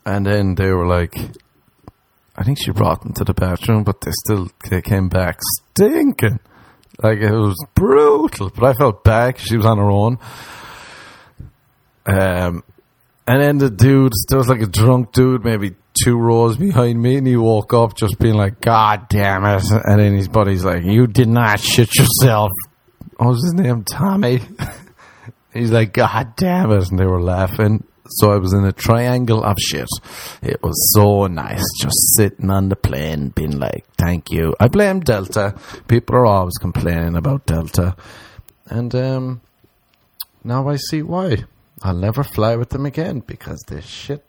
[0.06, 1.15] And then they were like,
[2.38, 6.39] I think she brought them to the bathroom, but they still they came back stinking.
[7.01, 9.39] Like it was brutal, but I felt bad.
[9.39, 10.19] she was on her own.
[12.06, 12.63] Um,
[13.27, 17.17] and then the dude, there was like a drunk dude, maybe two rows behind me,
[17.17, 20.83] and he woke up just being like, "God damn it!" And then his buddy's like,
[20.83, 22.51] "You did not shit yourself."
[23.17, 23.83] What was his name?
[23.83, 24.41] Tommy.
[25.53, 26.89] He's like, God damn it.
[26.89, 27.85] And they were laughing.
[28.07, 29.88] So I was in a triangle of shit.
[30.43, 34.53] It was so nice just sitting on the plane being like, thank you.
[34.59, 35.55] I blame Delta.
[35.88, 37.95] People are always complaining about Delta.
[38.67, 39.41] And um,
[40.43, 41.45] now I see why.
[41.83, 44.25] I'll never fly with them again because there's shit,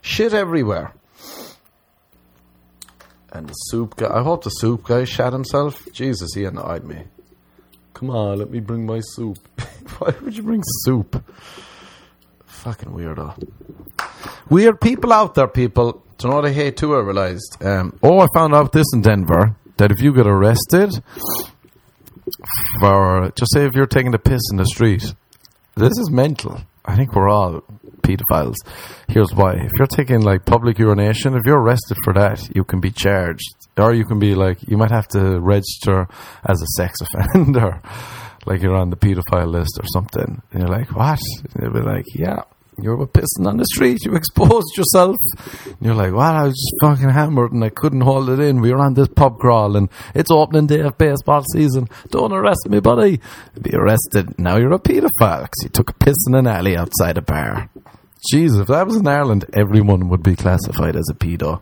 [0.00, 0.92] shit everywhere.
[3.30, 5.86] And the soup guy, I hope the soup guy shot himself.
[5.92, 7.04] Jesus, he annoyed me.
[7.92, 9.38] Come on, let me bring my soup.
[9.98, 11.22] Why would you bring soup?
[12.46, 13.34] Fucking weirdo.
[14.48, 16.04] Weird people out there, people.
[16.16, 16.94] Do you know what I hate too?
[16.94, 17.62] I realized.
[17.62, 20.90] Um, oh, I found out this in Denver that if you get arrested
[22.80, 25.14] for, just say if you're taking a piss in the street,
[25.76, 26.60] this is mental.
[26.88, 27.60] I think we're all
[28.00, 28.54] pedophiles.
[29.08, 29.54] Here's why.
[29.56, 33.44] If you're taking like public urination, if you're arrested for that, you can be charged.
[33.76, 36.08] Or you can be like, you might have to register
[36.44, 37.80] as a sex offender.
[38.46, 40.42] like you're on the pedophile list or something.
[40.50, 41.20] And you're like, what?
[41.54, 42.42] And they'll be like, yeah,
[42.80, 44.04] you were pissing on the street.
[44.04, 45.16] You exposed yourself.
[45.64, 48.60] And you're like, well, I was just fucking hammered and I couldn't hold it in.
[48.60, 51.88] We were on this pub crawl and it's opening day of baseball season.
[52.10, 53.20] Don't arrest me, buddy.
[53.60, 54.38] Be arrested.
[54.38, 57.68] Now you're a pedophile because you took a piss in an alley outside a bar.
[58.30, 61.60] Jesus, if that was in Ireland, everyone would be classified as a pedo.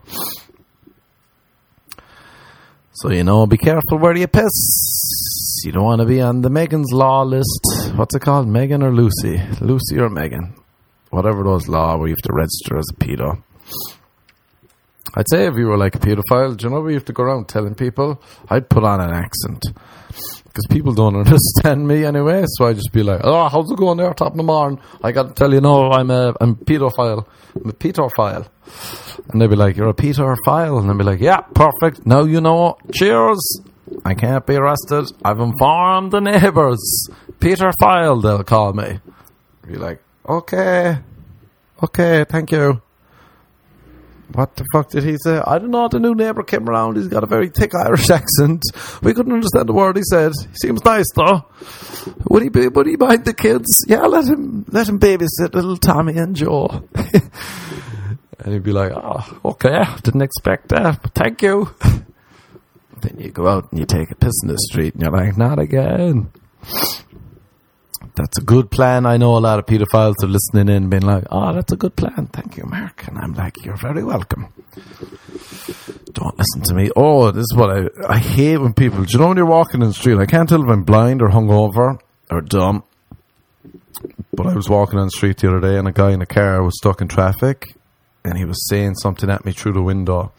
[2.92, 5.62] So, you know, be careful where you piss.
[5.64, 7.60] You don't want to be on the Megan's Law list.
[7.94, 8.48] What's it called?
[8.48, 9.42] Megan or Lucy?
[9.60, 10.54] Lucy or Megan?
[11.10, 13.42] Whatever those law where you have to register as a pedo.
[15.14, 17.12] I'd say if you were like a pedophile, do you know where you have to
[17.12, 18.20] go around telling people?
[18.50, 19.62] I'd put on an accent.
[20.44, 23.98] Because people don't understand me anyway, so I just be like, oh, how's it going
[23.98, 24.80] there, top of the morning?
[25.02, 27.26] I got to tell you, no, I'm a, I'm a pedophile.
[27.54, 28.48] I'm a pedophile.
[29.30, 30.80] And they'd be like, you're a pedophile?
[30.80, 32.06] And I'd be like, yeah, perfect.
[32.06, 32.76] Now you know.
[32.92, 33.60] Cheers.
[34.04, 35.06] I can't be arrested.
[35.24, 37.08] I've informed the neighbours.
[37.40, 39.00] Peter File, they'll call me.
[39.66, 40.98] Be like, okay,
[41.82, 42.82] okay, thank you.
[44.32, 45.38] What the fuck did he say?
[45.38, 45.88] I don't know.
[45.88, 46.96] The new neighbour came around.
[46.96, 48.62] He's got a very thick Irish accent.
[49.02, 50.32] We couldn't understand the word he said.
[50.50, 51.44] He seems nice though.
[52.28, 52.66] Would he be?
[52.68, 53.66] Would he mind the kids?
[53.86, 54.64] Yeah, let him.
[54.68, 56.82] Let him babysit little Tommy and Joe.
[56.94, 59.84] and he'd be like, "Oh, okay.
[60.02, 61.02] Didn't expect that.
[61.02, 61.72] But thank you."
[63.00, 65.36] then you go out and you take a piss in the street, and you're like,
[65.36, 66.30] "Not again."
[68.16, 69.06] That's a good plan.
[69.06, 71.76] I know a lot of pedophiles are listening in, and being like, "Oh, that's a
[71.76, 72.28] good plan.
[72.32, 74.48] Thank you, Mark." And I'm like, "You're very welcome."
[76.12, 76.90] Don't listen to me.
[76.96, 79.04] Oh, this is what I I hate when people.
[79.04, 80.18] Do you know when you're walking in the street?
[80.18, 82.00] I can't tell if I'm blind or hungover
[82.30, 82.82] or dumb.
[84.32, 86.26] But I was walking on the street the other day, and a guy in a
[86.26, 87.66] car was stuck in traffic,
[88.24, 90.32] and he was saying something at me through the window.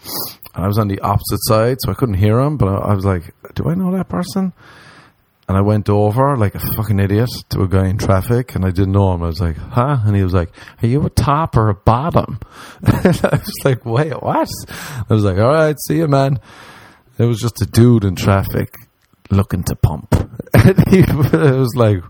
[0.54, 2.58] And I was on the opposite side, so I couldn't hear him.
[2.58, 4.54] But I, I was like, "Do I know that person?"
[5.48, 8.72] And I went over like a fucking idiot to a guy in traffic and I
[8.72, 9.24] didn't know him.
[9.24, 10.00] I was like, huh?
[10.06, 10.52] And he was like,
[10.84, 12.40] are you a top or a bottom?
[12.82, 14.50] and I was like, wait, what?
[15.10, 16.42] I was like, all right, see you, man.
[17.18, 18.74] It was just a dude in traffic
[19.30, 20.14] looking to pump.
[20.54, 22.04] and he was like,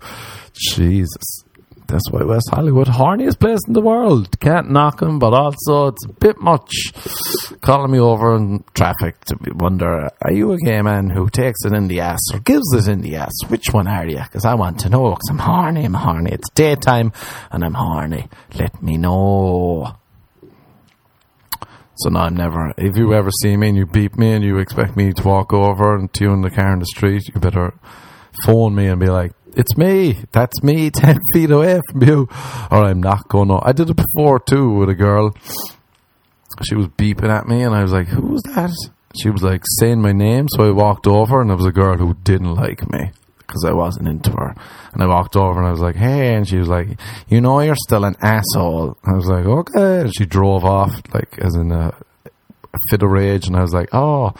[0.54, 1.43] Jesus.
[1.88, 4.39] That's why West Hollywood, horniest place in the world.
[4.39, 6.69] Can't knock him, but also it's a bit much
[7.62, 11.73] calling me over in traffic to wonder, are you a gay man who takes it
[11.73, 13.32] in the ass or gives it in the ass?
[13.47, 14.21] Which one are you?
[14.21, 16.32] Because I want to know, because I'm horny, I'm horny.
[16.34, 17.13] It's daytime
[17.52, 18.28] and I'm horny.
[18.56, 19.95] Let me know.
[21.95, 22.73] So now I'm never.
[22.78, 25.54] If you ever see me and you beep me and you expect me to walk
[25.54, 27.73] over and tune the car in the street, you better
[28.45, 30.23] phone me and be like, it's me.
[30.32, 32.28] That's me 10 feet away from you.
[32.71, 33.60] Or I'm not going to.
[33.62, 35.36] I did it before too with a girl.
[36.63, 38.71] She was beeping at me and I was like, who's that?
[39.19, 40.47] She was like saying my name.
[40.50, 43.73] So I walked over and there was a girl who didn't like me because I
[43.73, 44.56] wasn't into her.
[44.93, 46.36] And I walked over and I was like, hey.
[46.36, 48.97] And she was like, you know, you're still an asshole.
[49.04, 50.02] And I was like, okay.
[50.02, 51.95] And she drove off like as in a,
[52.90, 53.48] fit of rage.
[53.48, 54.34] And I was like, oh,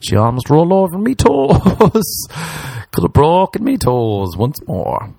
[0.00, 2.26] she almost rolled over me toes.
[2.92, 5.14] Could have broken me toes once more.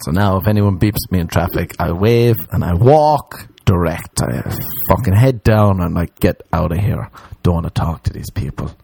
[0.00, 4.22] So now if anyone beeps me in traffic, I wave and I walk direct.
[4.22, 4.42] I
[4.88, 7.10] fucking head down and like get out of here.
[7.42, 8.74] Don't want to talk to these people.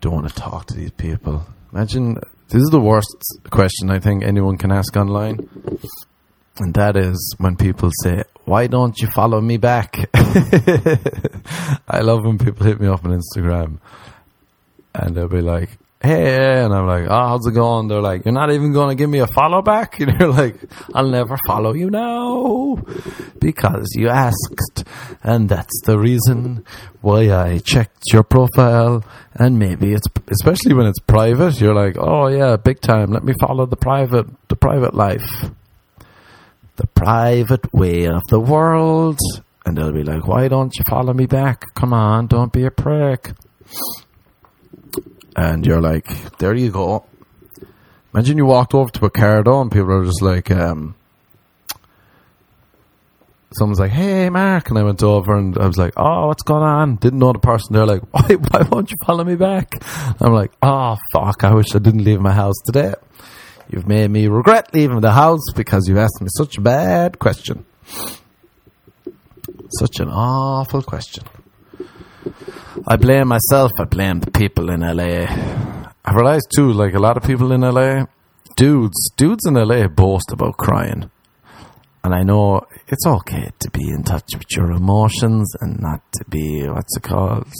[0.00, 1.44] Don't want to talk to these people.
[1.72, 2.14] Imagine
[2.48, 3.16] this is the worst
[3.50, 5.48] question I think anyone can ask online.
[6.60, 9.96] And that is when people say, Why don't you follow me back?
[11.88, 13.78] I love when people hit me up on Instagram
[14.94, 17.86] and they'll be like, Hey, and I'm like, Oh, how's it going?
[17.86, 20.00] They're like, You're not even going to give me a follow back?
[20.00, 20.56] And you're like,
[20.94, 22.82] I'll never follow you now
[23.38, 24.84] because you asked.
[25.22, 26.64] And that's the reason
[27.02, 29.04] why I checked your profile.
[29.34, 33.12] And maybe it's, especially when it's private, you're like, Oh, yeah, big time.
[33.12, 35.52] Let me follow the private, the private life
[36.78, 39.18] the private way of the world.
[39.66, 41.74] And they'll be like, why don't you follow me back?
[41.74, 43.32] Come on, don't be a prick.
[45.36, 46.06] And you're like,
[46.38, 47.04] there you go.
[48.14, 50.94] Imagine you walked over to a car door and people are just like, um,
[53.52, 54.70] someone's like, hey, Mark.
[54.70, 56.96] And I went over and I was like, oh, what's going on?
[56.96, 57.74] Didn't know the person.
[57.74, 59.68] They're like, why, why won't you follow me back?
[60.20, 62.94] I'm like, oh, fuck, I wish I didn't leave my house today.
[63.70, 67.66] You've made me regret leaving the house because you asked me such a bad question.
[69.70, 71.24] Such an awful question.
[72.86, 73.72] I blame myself.
[73.78, 75.26] I blame the people in LA.
[76.04, 78.06] I realized too, like a lot of people in LA,
[78.56, 81.10] dudes, dudes in LA boast about crying.
[82.02, 86.24] And I know it's okay to be in touch with your emotions and not to
[86.24, 87.52] be, what's it called?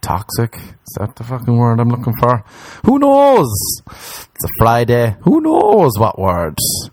[0.00, 0.56] Toxic.
[0.56, 2.44] Is that the fucking word I'm looking for?
[2.84, 3.48] Who knows?
[3.86, 5.16] It's a Friday.
[5.22, 6.90] Who knows what words?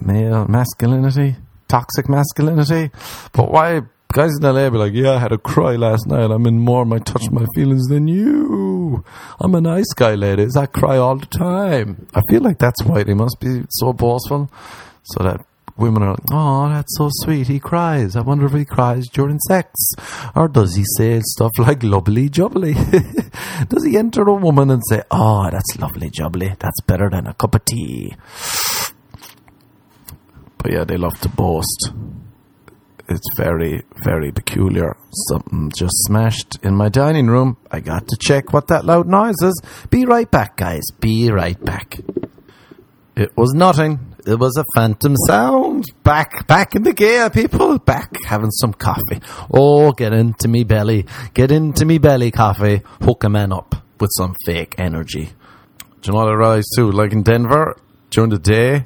[0.00, 1.36] Male masculinity?
[1.68, 2.90] Toxic masculinity?
[3.32, 3.82] But why
[4.14, 6.30] guys in LA be like, yeah, I had a cry last night.
[6.30, 9.04] I'm in more my touch my feelings than you.
[9.40, 10.56] I'm a nice guy, ladies.
[10.56, 12.06] I cry all the time.
[12.14, 14.50] I feel like that's why they must be so boastful.
[15.02, 15.44] So that
[15.76, 17.46] women are like, oh, that's so sweet.
[17.48, 18.16] He cries.
[18.16, 19.72] I wonder if he cries during sex.
[20.34, 22.74] Or does he say stuff like lovely jubbly?
[23.68, 26.56] does he enter a woman and say, oh, that's lovely jubbly.
[26.58, 28.14] That's better than a cup of tea.
[30.58, 31.92] But yeah, they love to boast.
[33.06, 34.96] It's very, very peculiar.
[35.28, 37.58] Something just smashed in my dining room.
[37.70, 39.60] I got to check what that loud noise is.
[39.90, 40.84] Be right back, guys.
[41.00, 42.00] Be right back.
[43.14, 44.13] It was nothing.
[44.26, 45.84] It was a phantom sound.
[46.02, 47.78] Back, back in the gear, people.
[47.78, 49.20] Back having some coffee.
[49.52, 51.06] Oh, get into me belly.
[51.34, 52.80] Get into me belly coffee.
[53.02, 55.26] Hook a man up with some fake energy.
[56.00, 56.90] Do you know what I realized too?
[56.90, 57.76] Like in Denver,
[58.10, 58.84] during the day,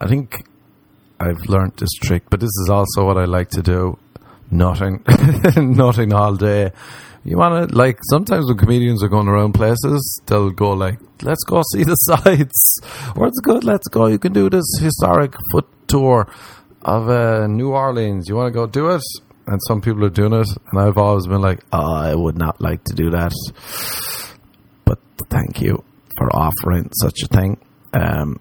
[0.00, 0.44] I think
[1.20, 3.98] I've learned this trick, but this is also what I like to do.
[4.50, 5.04] Nothing.
[5.56, 6.72] Nothing all day
[7.22, 11.44] you want to like sometimes when comedians are going around places they'll go like let's
[11.44, 12.80] go see the sights.
[13.14, 16.26] Where's good let's go you can do this historic foot tour
[16.82, 18.28] of uh, new orleans.
[18.28, 19.02] You want to go do it?
[19.46, 22.60] And some people are doing it and i've always been like oh, i would not
[22.60, 23.32] like to do that.
[24.84, 25.84] But thank you
[26.16, 27.58] for offering such a thing.
[27.92, 28.40] Um,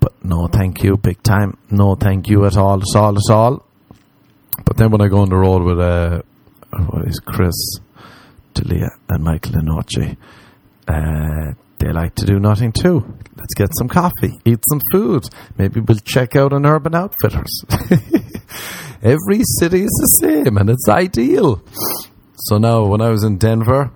[0.00, 1.58] but no thank you big time.
[1.70, 3.66] No thank you at all at all at all.
[4.64, 6.22] But then when i go on the road with uh,
[6.88, 7.80] what is chris
[8.54, 10.16] D'Elia and Michael Inoche.
[10.88, 13.04] Uh, they like to do nothing too.
[13.36, 15.28] Let's get some coffee, eat some food.
[15.58, 17.64] Maybe we'll check out an Urban Outfitters.
[19.02, 21.62] Every city is the same and it's ideal.
[22.36, 23.90] So now, when I was in Denver,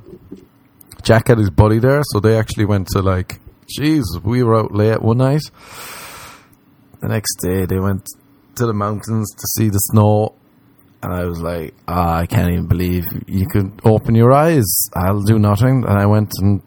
[1.02, 3.40] Jack had his buddy there, so they actually went to like,
[3.78, 5.42] jeez, we were out late one night.
[7.00, 8.06] The next day, they went
[8.56, 10.34] to the mountains to see the snow
[11.02, 14.66] and I was like, oh, I can't even believe you could open your eyes.
[14.94, 15.84] I'll do nothing.
[15.86, 16.60] And I went and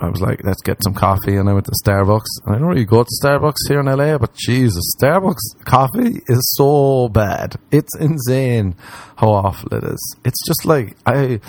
[0.00, 1.36] I was like, let's get some coffee.
[1.36, 2.26] And I went to Starbucks.
[2.44, 6.54] And I don't really go to Starbucks here in LA, but Jesus, Starbucks coffee is
[6.56, 7.56] so bad.
[7.70, 8.74] It's insane
[9.16, 10.16] how awful it is.
[10.24, 11.40] It's just like, I,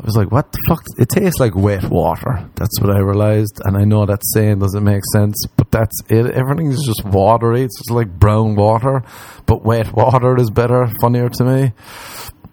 [0.00, 0.82] I was like, what the fuck?
[0.98, 2.48] It tastes like wet water.
[2.56, 3.60] That's what I realized.
[3.64, 6.30] And I know that saying doesn't make sense, but that's it.
[6.30, 7.62] Everything is just watery.
[7.62, 9.02] It's just like brown water,
[9.46, 11.72] but wet water is better, funnier to me.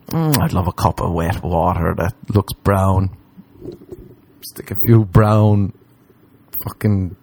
[0.10, 3.10] Mm, I'd love a cup of wet water that looks brown
[4.48, 5.74] stick a few brown
[6.64, 7.16] fucking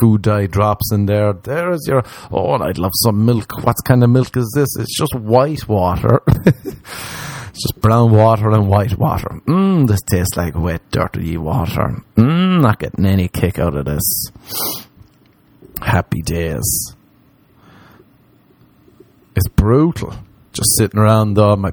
[0.00, 1.32] food dye drops in there.
[1.32, 2.02] There is your.
[2.30, 3.64] Oh, I'd love some milk.
[3.64, 4.76] What kind of milk is this?
[4.78, 6.22] It's just white water.
[6.46, 9.40] it's just brown water and white water.
[9.46, 12.02] Mmm, this tastes like wet, dirty water.
[12.16, 14.26] Mmm, not getting any kick out of this.
[15.82, 16.94] Happy days.
[19.36, 20.14] It's brutal.
[20.52, 21.72] Just sitting around though, my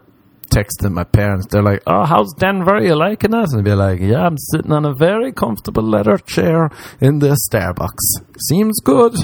[0.58, 1.48] texting my parents.
[1.48, 2.82] They're like, "Oh, how's Denver?
[2.82, 6.18] You liking it?" And I'd be like, "Yeah, I'm sitting on a very comfortable leather
[6.18, 8.06] chair in the Starbucks.
[8.50, 9.16] Seems good."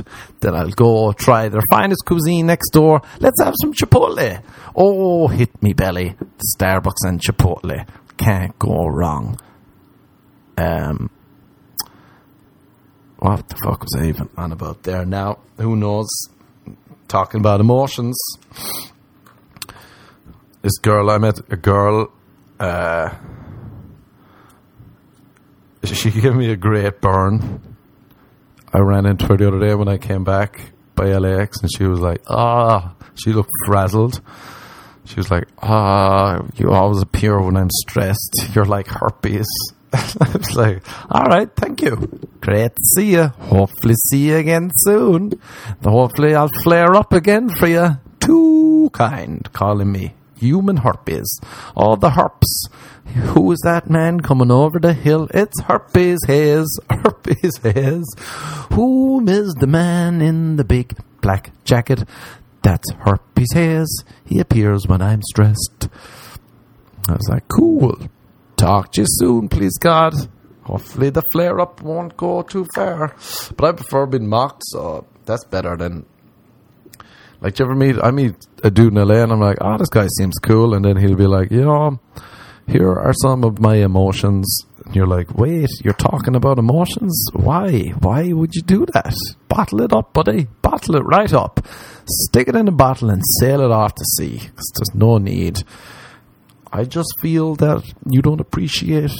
[0.42, 3.02] Then I'll go try their finest cuisine next door.
[3.20, 4.42] Let's have some Chipotle.
[4.76, 6.16] Oh, hit me belly.
[6.56, 9.40] Starbucks and Chipotle can't go wrong.
[10.58, 11.10] Um,
[13.18, 15.06] what the fuck was I even on about there?
[15.06, 16.10] Now, who knows?
[17.08, 18.18] Talking about emotions.
[20.64, 22.09] This girl I met, a girl,
[22.57, 23.09] uh,
[25.84, 27.76] she gave me a great burn.
[28.72, 31.84] I ran into her the other day when I came back by LAX, and she
[31.84, 34.22] was like, "Ah," she looked frazzled.
[35.03, 38.51] She was like, "Ah, you always appear when I'm stressed.
[38.55, 39.49] You're like herpes."
[39.93, 41.97] I was like, "All right, thank you.
[42.39, 43.28] Great to see you.
[43.51, 45.41] Hopefully, see you again soon.
[45.84, 47.97] Hopefully, I'll flare up again for you.
[48.22, 50.14] Too kind, calling me
[50.44, 51.39] human herpes.
[51.76, 52.70] All the herps.
[53.34, 55.28] Who is that man coming over the hill?
[55.34, 56.68] It's Herpes Hayes.
[56.89, 58.06] Herpes Hayes.
[58.74, 62.04] Whom is the man in the big black jacket?
[62.64, 64.04] That's Herpes Hayes.
[64.26, 65.89] He appears when I'm stressed.
[67.08, 67.98] I was like, cool.
[68.56, 70.14] Talk to you soon, please God.
[70.64, 73.16] Hopefully the flare up won't go too far.
[73.58, 76.06] But I prefer being mocked, so that's better than
[77.44, 77.98] like, you ever meet?
[78.02, 80.86] I meet a dude in LA, and I'm like, oh, this guy seems cool, and
[80.86, 82.00] then he'll be like, you know,
[82.68, 84.66] here are some of my emotions.
[84.86, 87.28] And you're like, wait, you're talking about emotions?
[87.34, 87.94] Why?
[88.00, 89.14] Why would you do that?
[89.50, 90.48] Bottle it up, buddy.
[90.62, 91.66] Bottle it right up.
[92.06, 94.39] Stick it in a bottle and sail it off to sea.
[94.39, 95.64] Because there's no need.
[96.72, 99.12] I just feel that you don't appreciate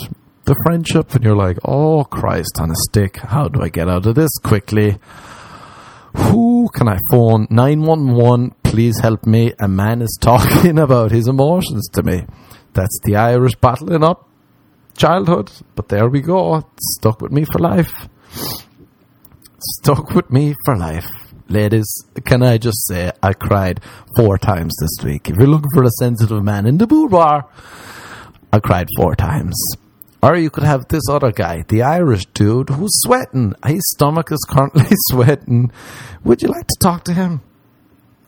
[0.44, 3.18] the friendship, and you're like, oh Christ on a stick.
[3.18, 4.98] How do I get out of this quickly?
[6.16, 7.46] Who can I phone?
[7.50, 9.52] 911, please help me.
[9.58, 12.24] A man is talking about his emotions to me.
[12.72, 14.28] That's the Irish battling up
[14.96, 15.50] childhood.
[15.74, 16.64] But there we go.
[16.96, 18.08] Stuck with me for life.
[19.58, 21.08] Stuck with me for life.
[21.48, 21.86] Ladies,
[22.24, 23.80] can I just say I cried
[24.16, 25.28] four times this week.
[25.28, 27.46] If you're looking for a sensitive man in the boudoir,
[28.52, 29.54] I cried four times.
[30.24, 33.52] Or you could have this other guy, the Irish dude, who's sweating.
[33.66, 35.70] His stomach is currently sweating.
[36.24, 37.42] Would you like to talk to him?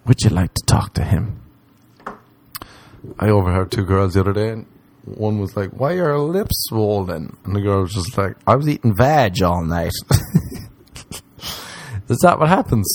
[0.04, 1.40] Would you like to talk to him?
[3.18, 4.66] I overheard two girls the other day, and
[5.06, 7.34] one was like, Why are your lips swollen?
[7.44, 9.94] And the girl was just like, I was eating veg all night.
[12.10, 12.86] is that what happens?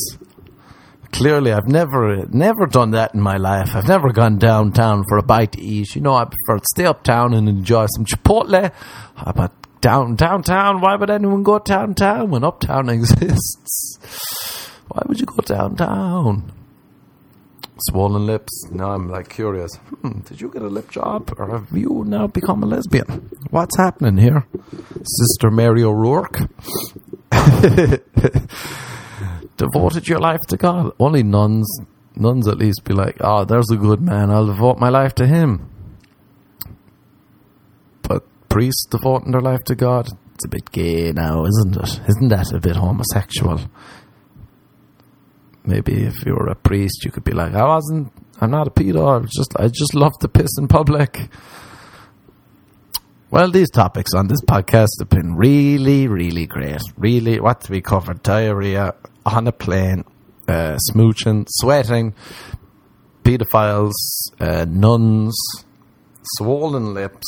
[1.11, 3.75] Clearly, I've never, never done that in my life.
[3.75, 5.95] I've never gone downtown for a bite to eat.
[5.95, 8.71] You know, I prefer to stay uptown and enjoy some Chipotle.
[9.35, 9.51] But
[9.81, 14.69] down downtown, why would anyone go downtown when uptown exists?
[14.87, 16.51] Why would you go downtown?
[17.89, 18.67] Swollen lips.
[18.71, 19.75] Now I'm like curious.
[20.01, 23.29] Hmm, did you get a lip job, or have you now become a lesbian?
[23.49, 24.45] What's happening here,
[25.03, 26.41] Sister Mary O'Rourke?
[29.61, 30.91] devoted your life to God.
[30.99, 31.67] Only nuns,
[32.15, 34.31] nuns at least be like, oh, there's a good man.
[34.31, 35.69] I'll devote my life to him.
[38.01, 42.01] But priests devoting their life to God, it's a bit gay now, isn't it?
[42.09, 43.59] Isn't that a bit homosexual?
[45.63, 48.71] Maybe if you were a priest, you could be like, I wasn't, I'm not a
[48.71, 49.21] pedo.
[49.21, 51.29] I just, I just love to piss in public.
[53.31, 56.81] Well, these topics on this podcast have been really, really great.
[56.97, 58.21] Really, what we covered?
[58.23, 58.93] Diarrhea,
[59.25, 60.03] on a plane,
[60.49, 62.13] uh, smooching, sweating,
[63.23, 63.93] pedophiles,
[64.41, 65.33] uh, nuns,
[66.35, 67.25] swollen lips,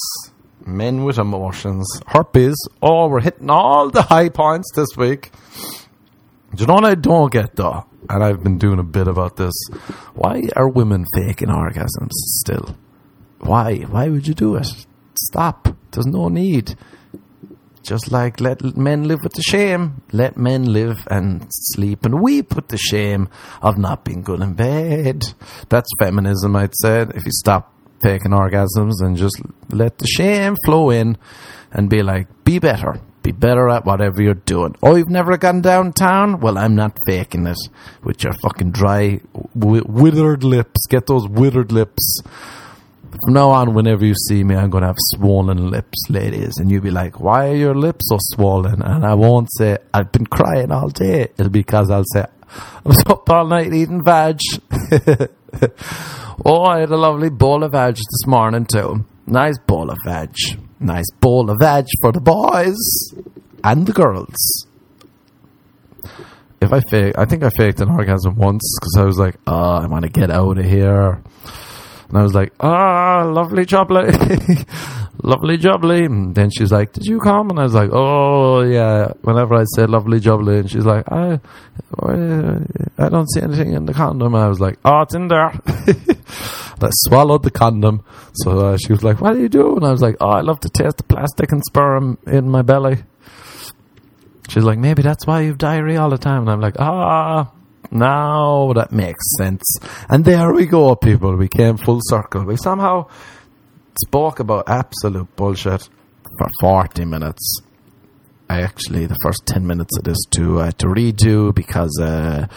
[0.65, 2.57] men with emotions, herpes.
[2.81, 5.31] Oh, we're hitting all the high points this week.
[6.53, 7.85] Do you know what I don't get though?
[8.09, 9.53] And I've been doing a bit about this.
[10.15, 12.75] Why are women faking orgasms still?
[13.39, 13.83] Why?
[13.83, 14.67] Why would you do it?
[15.15, 15.77] Stop.
[15.93, 16.75] There's no need.
[17.83, 20.01] Just like let men live with the shame.
[20.11, 23.29] Let men live and sleep and weep with the shame
[23.61, 25.23] of not being good in bed.
[25.69, 27.01] That's feminism, I'd say.
[27.01, 31.17] If you stop taking orgasms and just let the shame flow in
[31.71, 33.01] and be like, be better.
[33.21, 34.75] Be better at whatever you're doing.
[34.83, 36.41] Oh, you've never gone downtown?
[36.41, 37.57] Well, I'm not faking it
[38.03, 39.21] with your fucking dry,
[39.55, 40.85] withered lips.
[40.89, 42.21] Get those withered lips
[43.21, 46.57] from now on, whenever you see me, I'm going to have swollen lips, ladies.
[46.57, 48.81] And you'll be like, why are your lips so swollen?
[48.81, 51.29] And I won't say, I've been crying all day.
[51.37, 54.39] It'll be because I'll say, I was up all night eating veg.
[56.45, 59.05] oh, I had a lovely bowl of veg this morning too.
[59.27, 60.35] Nice bowl of veg.
[60.79, 63.13] Nice bowl of veg for the boys
[63.63, 64.67] and the girls.
[66.61, 69.75] If I fake, I think I faked an orgasm once because I was like, oh,
[69.75, 71.21] I want to get out of here
[72.13, 74.05] And I was like, ah, lovely jubbly.
[75.23, 76.05] lovely jubbly.
[76.05, 77.49] And then she's like, did you come?
[77.49, 79.13] And I was like, oh, yeah.
[79.23, 80.59] Whenever I say lovely jubbly.
[80.59, 81.39] And she's like, I,
[82.03, 84.35] I don't see anything in the condom.
[84.35, 85.53] And I was like, oh, it's in there.
[85.65, 88.03] I swallowed the condom.
[88.33, 89.75] So uh, she was like, what do you do?
[89.75, 92.61] And I was like, oh, I love to taste the plastic and sperm in my
[92.61, 92.97] belly.
[94.49, 96.41] She's like, maybe that's why you've diarrhea all the time.
[96.41, 97.51] And I'm like, ah,
[97.93, 99.63] now that makes sense.
[100.09, 101.35] And there we go, people.
[101.35, 102.43] We came full circle.
[102.43, 103.07] We somehow
[104.05, 105.87] spoke about absolute bullshit
[106.37, 107.61] for 40 minutes.
[108.49, 112.47] I actually, the first 10 minutes of this to, uh, to redo because uh,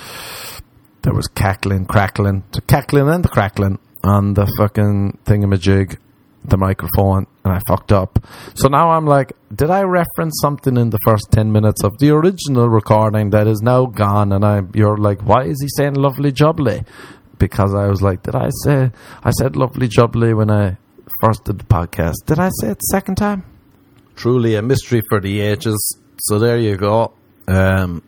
[1.03, 5.99] there was cackling, crackling, to cackling and the crackling on the fucking thingamajig
[6.49, 8.19] the microphone and I fucked up.
[8.55, 12.11] So now I'm like, did I reference something in the first 10 minutes of the
[12.11, 14.33] original recording that is now gone?
[14.33, 16.85] And I, you're like, why is he saying lovely jubbly?
[17.39, 18.91] Because I was like, did I say,
[19.23, 20.79] I said lovely jubbly when I
[21.21, 22.15] first did the podcast.
[22.27, 23.45] Did I say it second time?
[24.15, 25.99] Truly a mystery for the ages.
[26.21, 27.13] So there you go.
[27.49, 28.03] Um,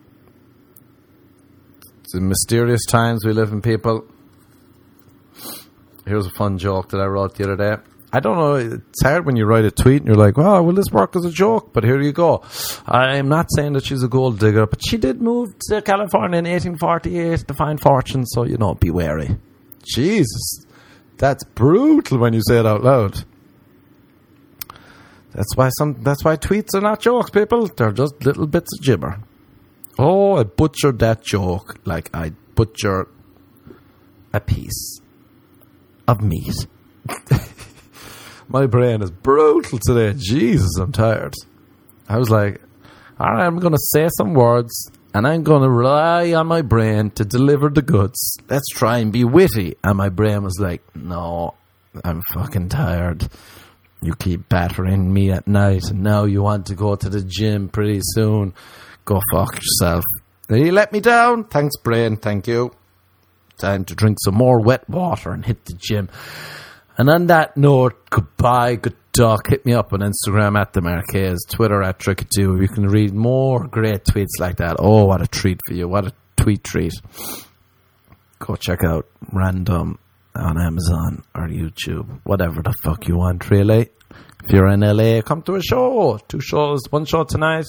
[2.13, 4.07] the mysterious times we live in, people.
[6.07, 7.83] Here's a fun joke that I wrote the other day.
[8.13, 8.55] I don't know.
[8.55, 11.25] It's hard when you write a tweet and you're like, "Well, will this work as
[11.27, 12.43] a joke?" But here you go.
[12.87, 16.47] I'm not saying that she's a gold digger, but she did move to California in
[16.47, 18.25] 1848 to find fortune.
[18.25, 19.37] So you know, be wary.
[19.85, 20.65] Jesus,
[21.19, 23.25] that's brutal when you say it out loud.
[25.35, 26.03] That's why some.
[26.03, 27.67] That's why tweets are not jokes, people.
[27.67, 29.21] They're just little bits of gibber.
[29.99, 33.09] Oh, I butchered that joke like I butchered
[34.33, 35.01] a piece
[36.07, 36.67] of meat.
[38.49, 40.15] my brain is brutal today.
[40.19, 41.35] Jesus, I'm tired.
[42.09, 42.61] I was like,
[43.21, 46.63] all right, I'm going to say some words and I'm going to rely on my
[46.63, 48.39] brain to deliver the goods.
[48.49, 49.77] Let's try and be witty.
[49.85, 51.55] And my brain was like, no,
[52.05, 53.29] I'm fucking tired.
[54.01, 57.69] You keep battering me at night and now you want to go to the gym
[57.69, 58.55] pretty soon.
[59.05, 60.05] Go fuck yourself.
[60.49, 61.45] Did you let me down?
[61.45, 62.17] Thanks, brain.
[62.17, 62.73] Thank you.
[63.59, 66.09] Time to drink some more wet water and hit the gym.
[66.99, 69.47] And on that note, goodbye, good talk.
[69.49, 72.61] Hit me up on Instagram at the Marquez, Twitter at Trickatoo.
[72.61, 74.79] You can read more great tweets like that.
[74.81, 75.87] Oh, what a treat for you!
[75.87, 76.95] What a tweet treat.
[78.41, 80.01] Go check out Random
[80.35, 83.91] on Amazon or YouTube, whatever the fuck you want, really.
[84.45, 86.19] If you're in LA, come to a show.
[86.27, 87.67] Two shows, one show tonight,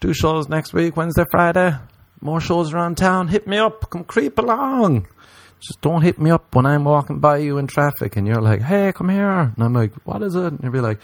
[0.00, 1.76] two shows next week, Wednesday, Friday.
[2.20, 3.26] More shows around town.
[3.26, 3.90] Hit me up.
[3.90, 5.08] Come creep along
[5.60, 8.60] just don't hit me up when I'm walking by you in traffic and you're like,
[8.60, 9.30] hey, come here.
[9.30, 10.52] And I'm like, what is it?
[10.52, 11.00] And you'll be like,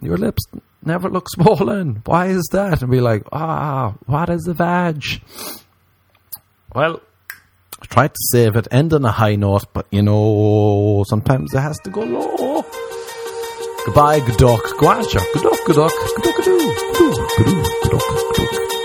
[0.00, 0.42] your lips
[0.84, 2.02] never look swollen.
[2.04, 2.82] Why is that?
[2.82, 5.04] And be like, ah, what is the vag?
[6.74, 7.00] Well,
[7.80, 11.60] I tried to save it, end on a high note, but you know, sometimes it
[11.60, 12.64] has to go low.
[13.84, 14.62] Goodbye, good duck.
[14.78, 15.24] Go on, Chuck.
[15.34, 15.92] Good duck, good duck.
[15.92, 16.96] Good duck, good duck.
[16.96, 17.90] Good duck, good duck.
[17.90, 18.81] Good duck, good duck.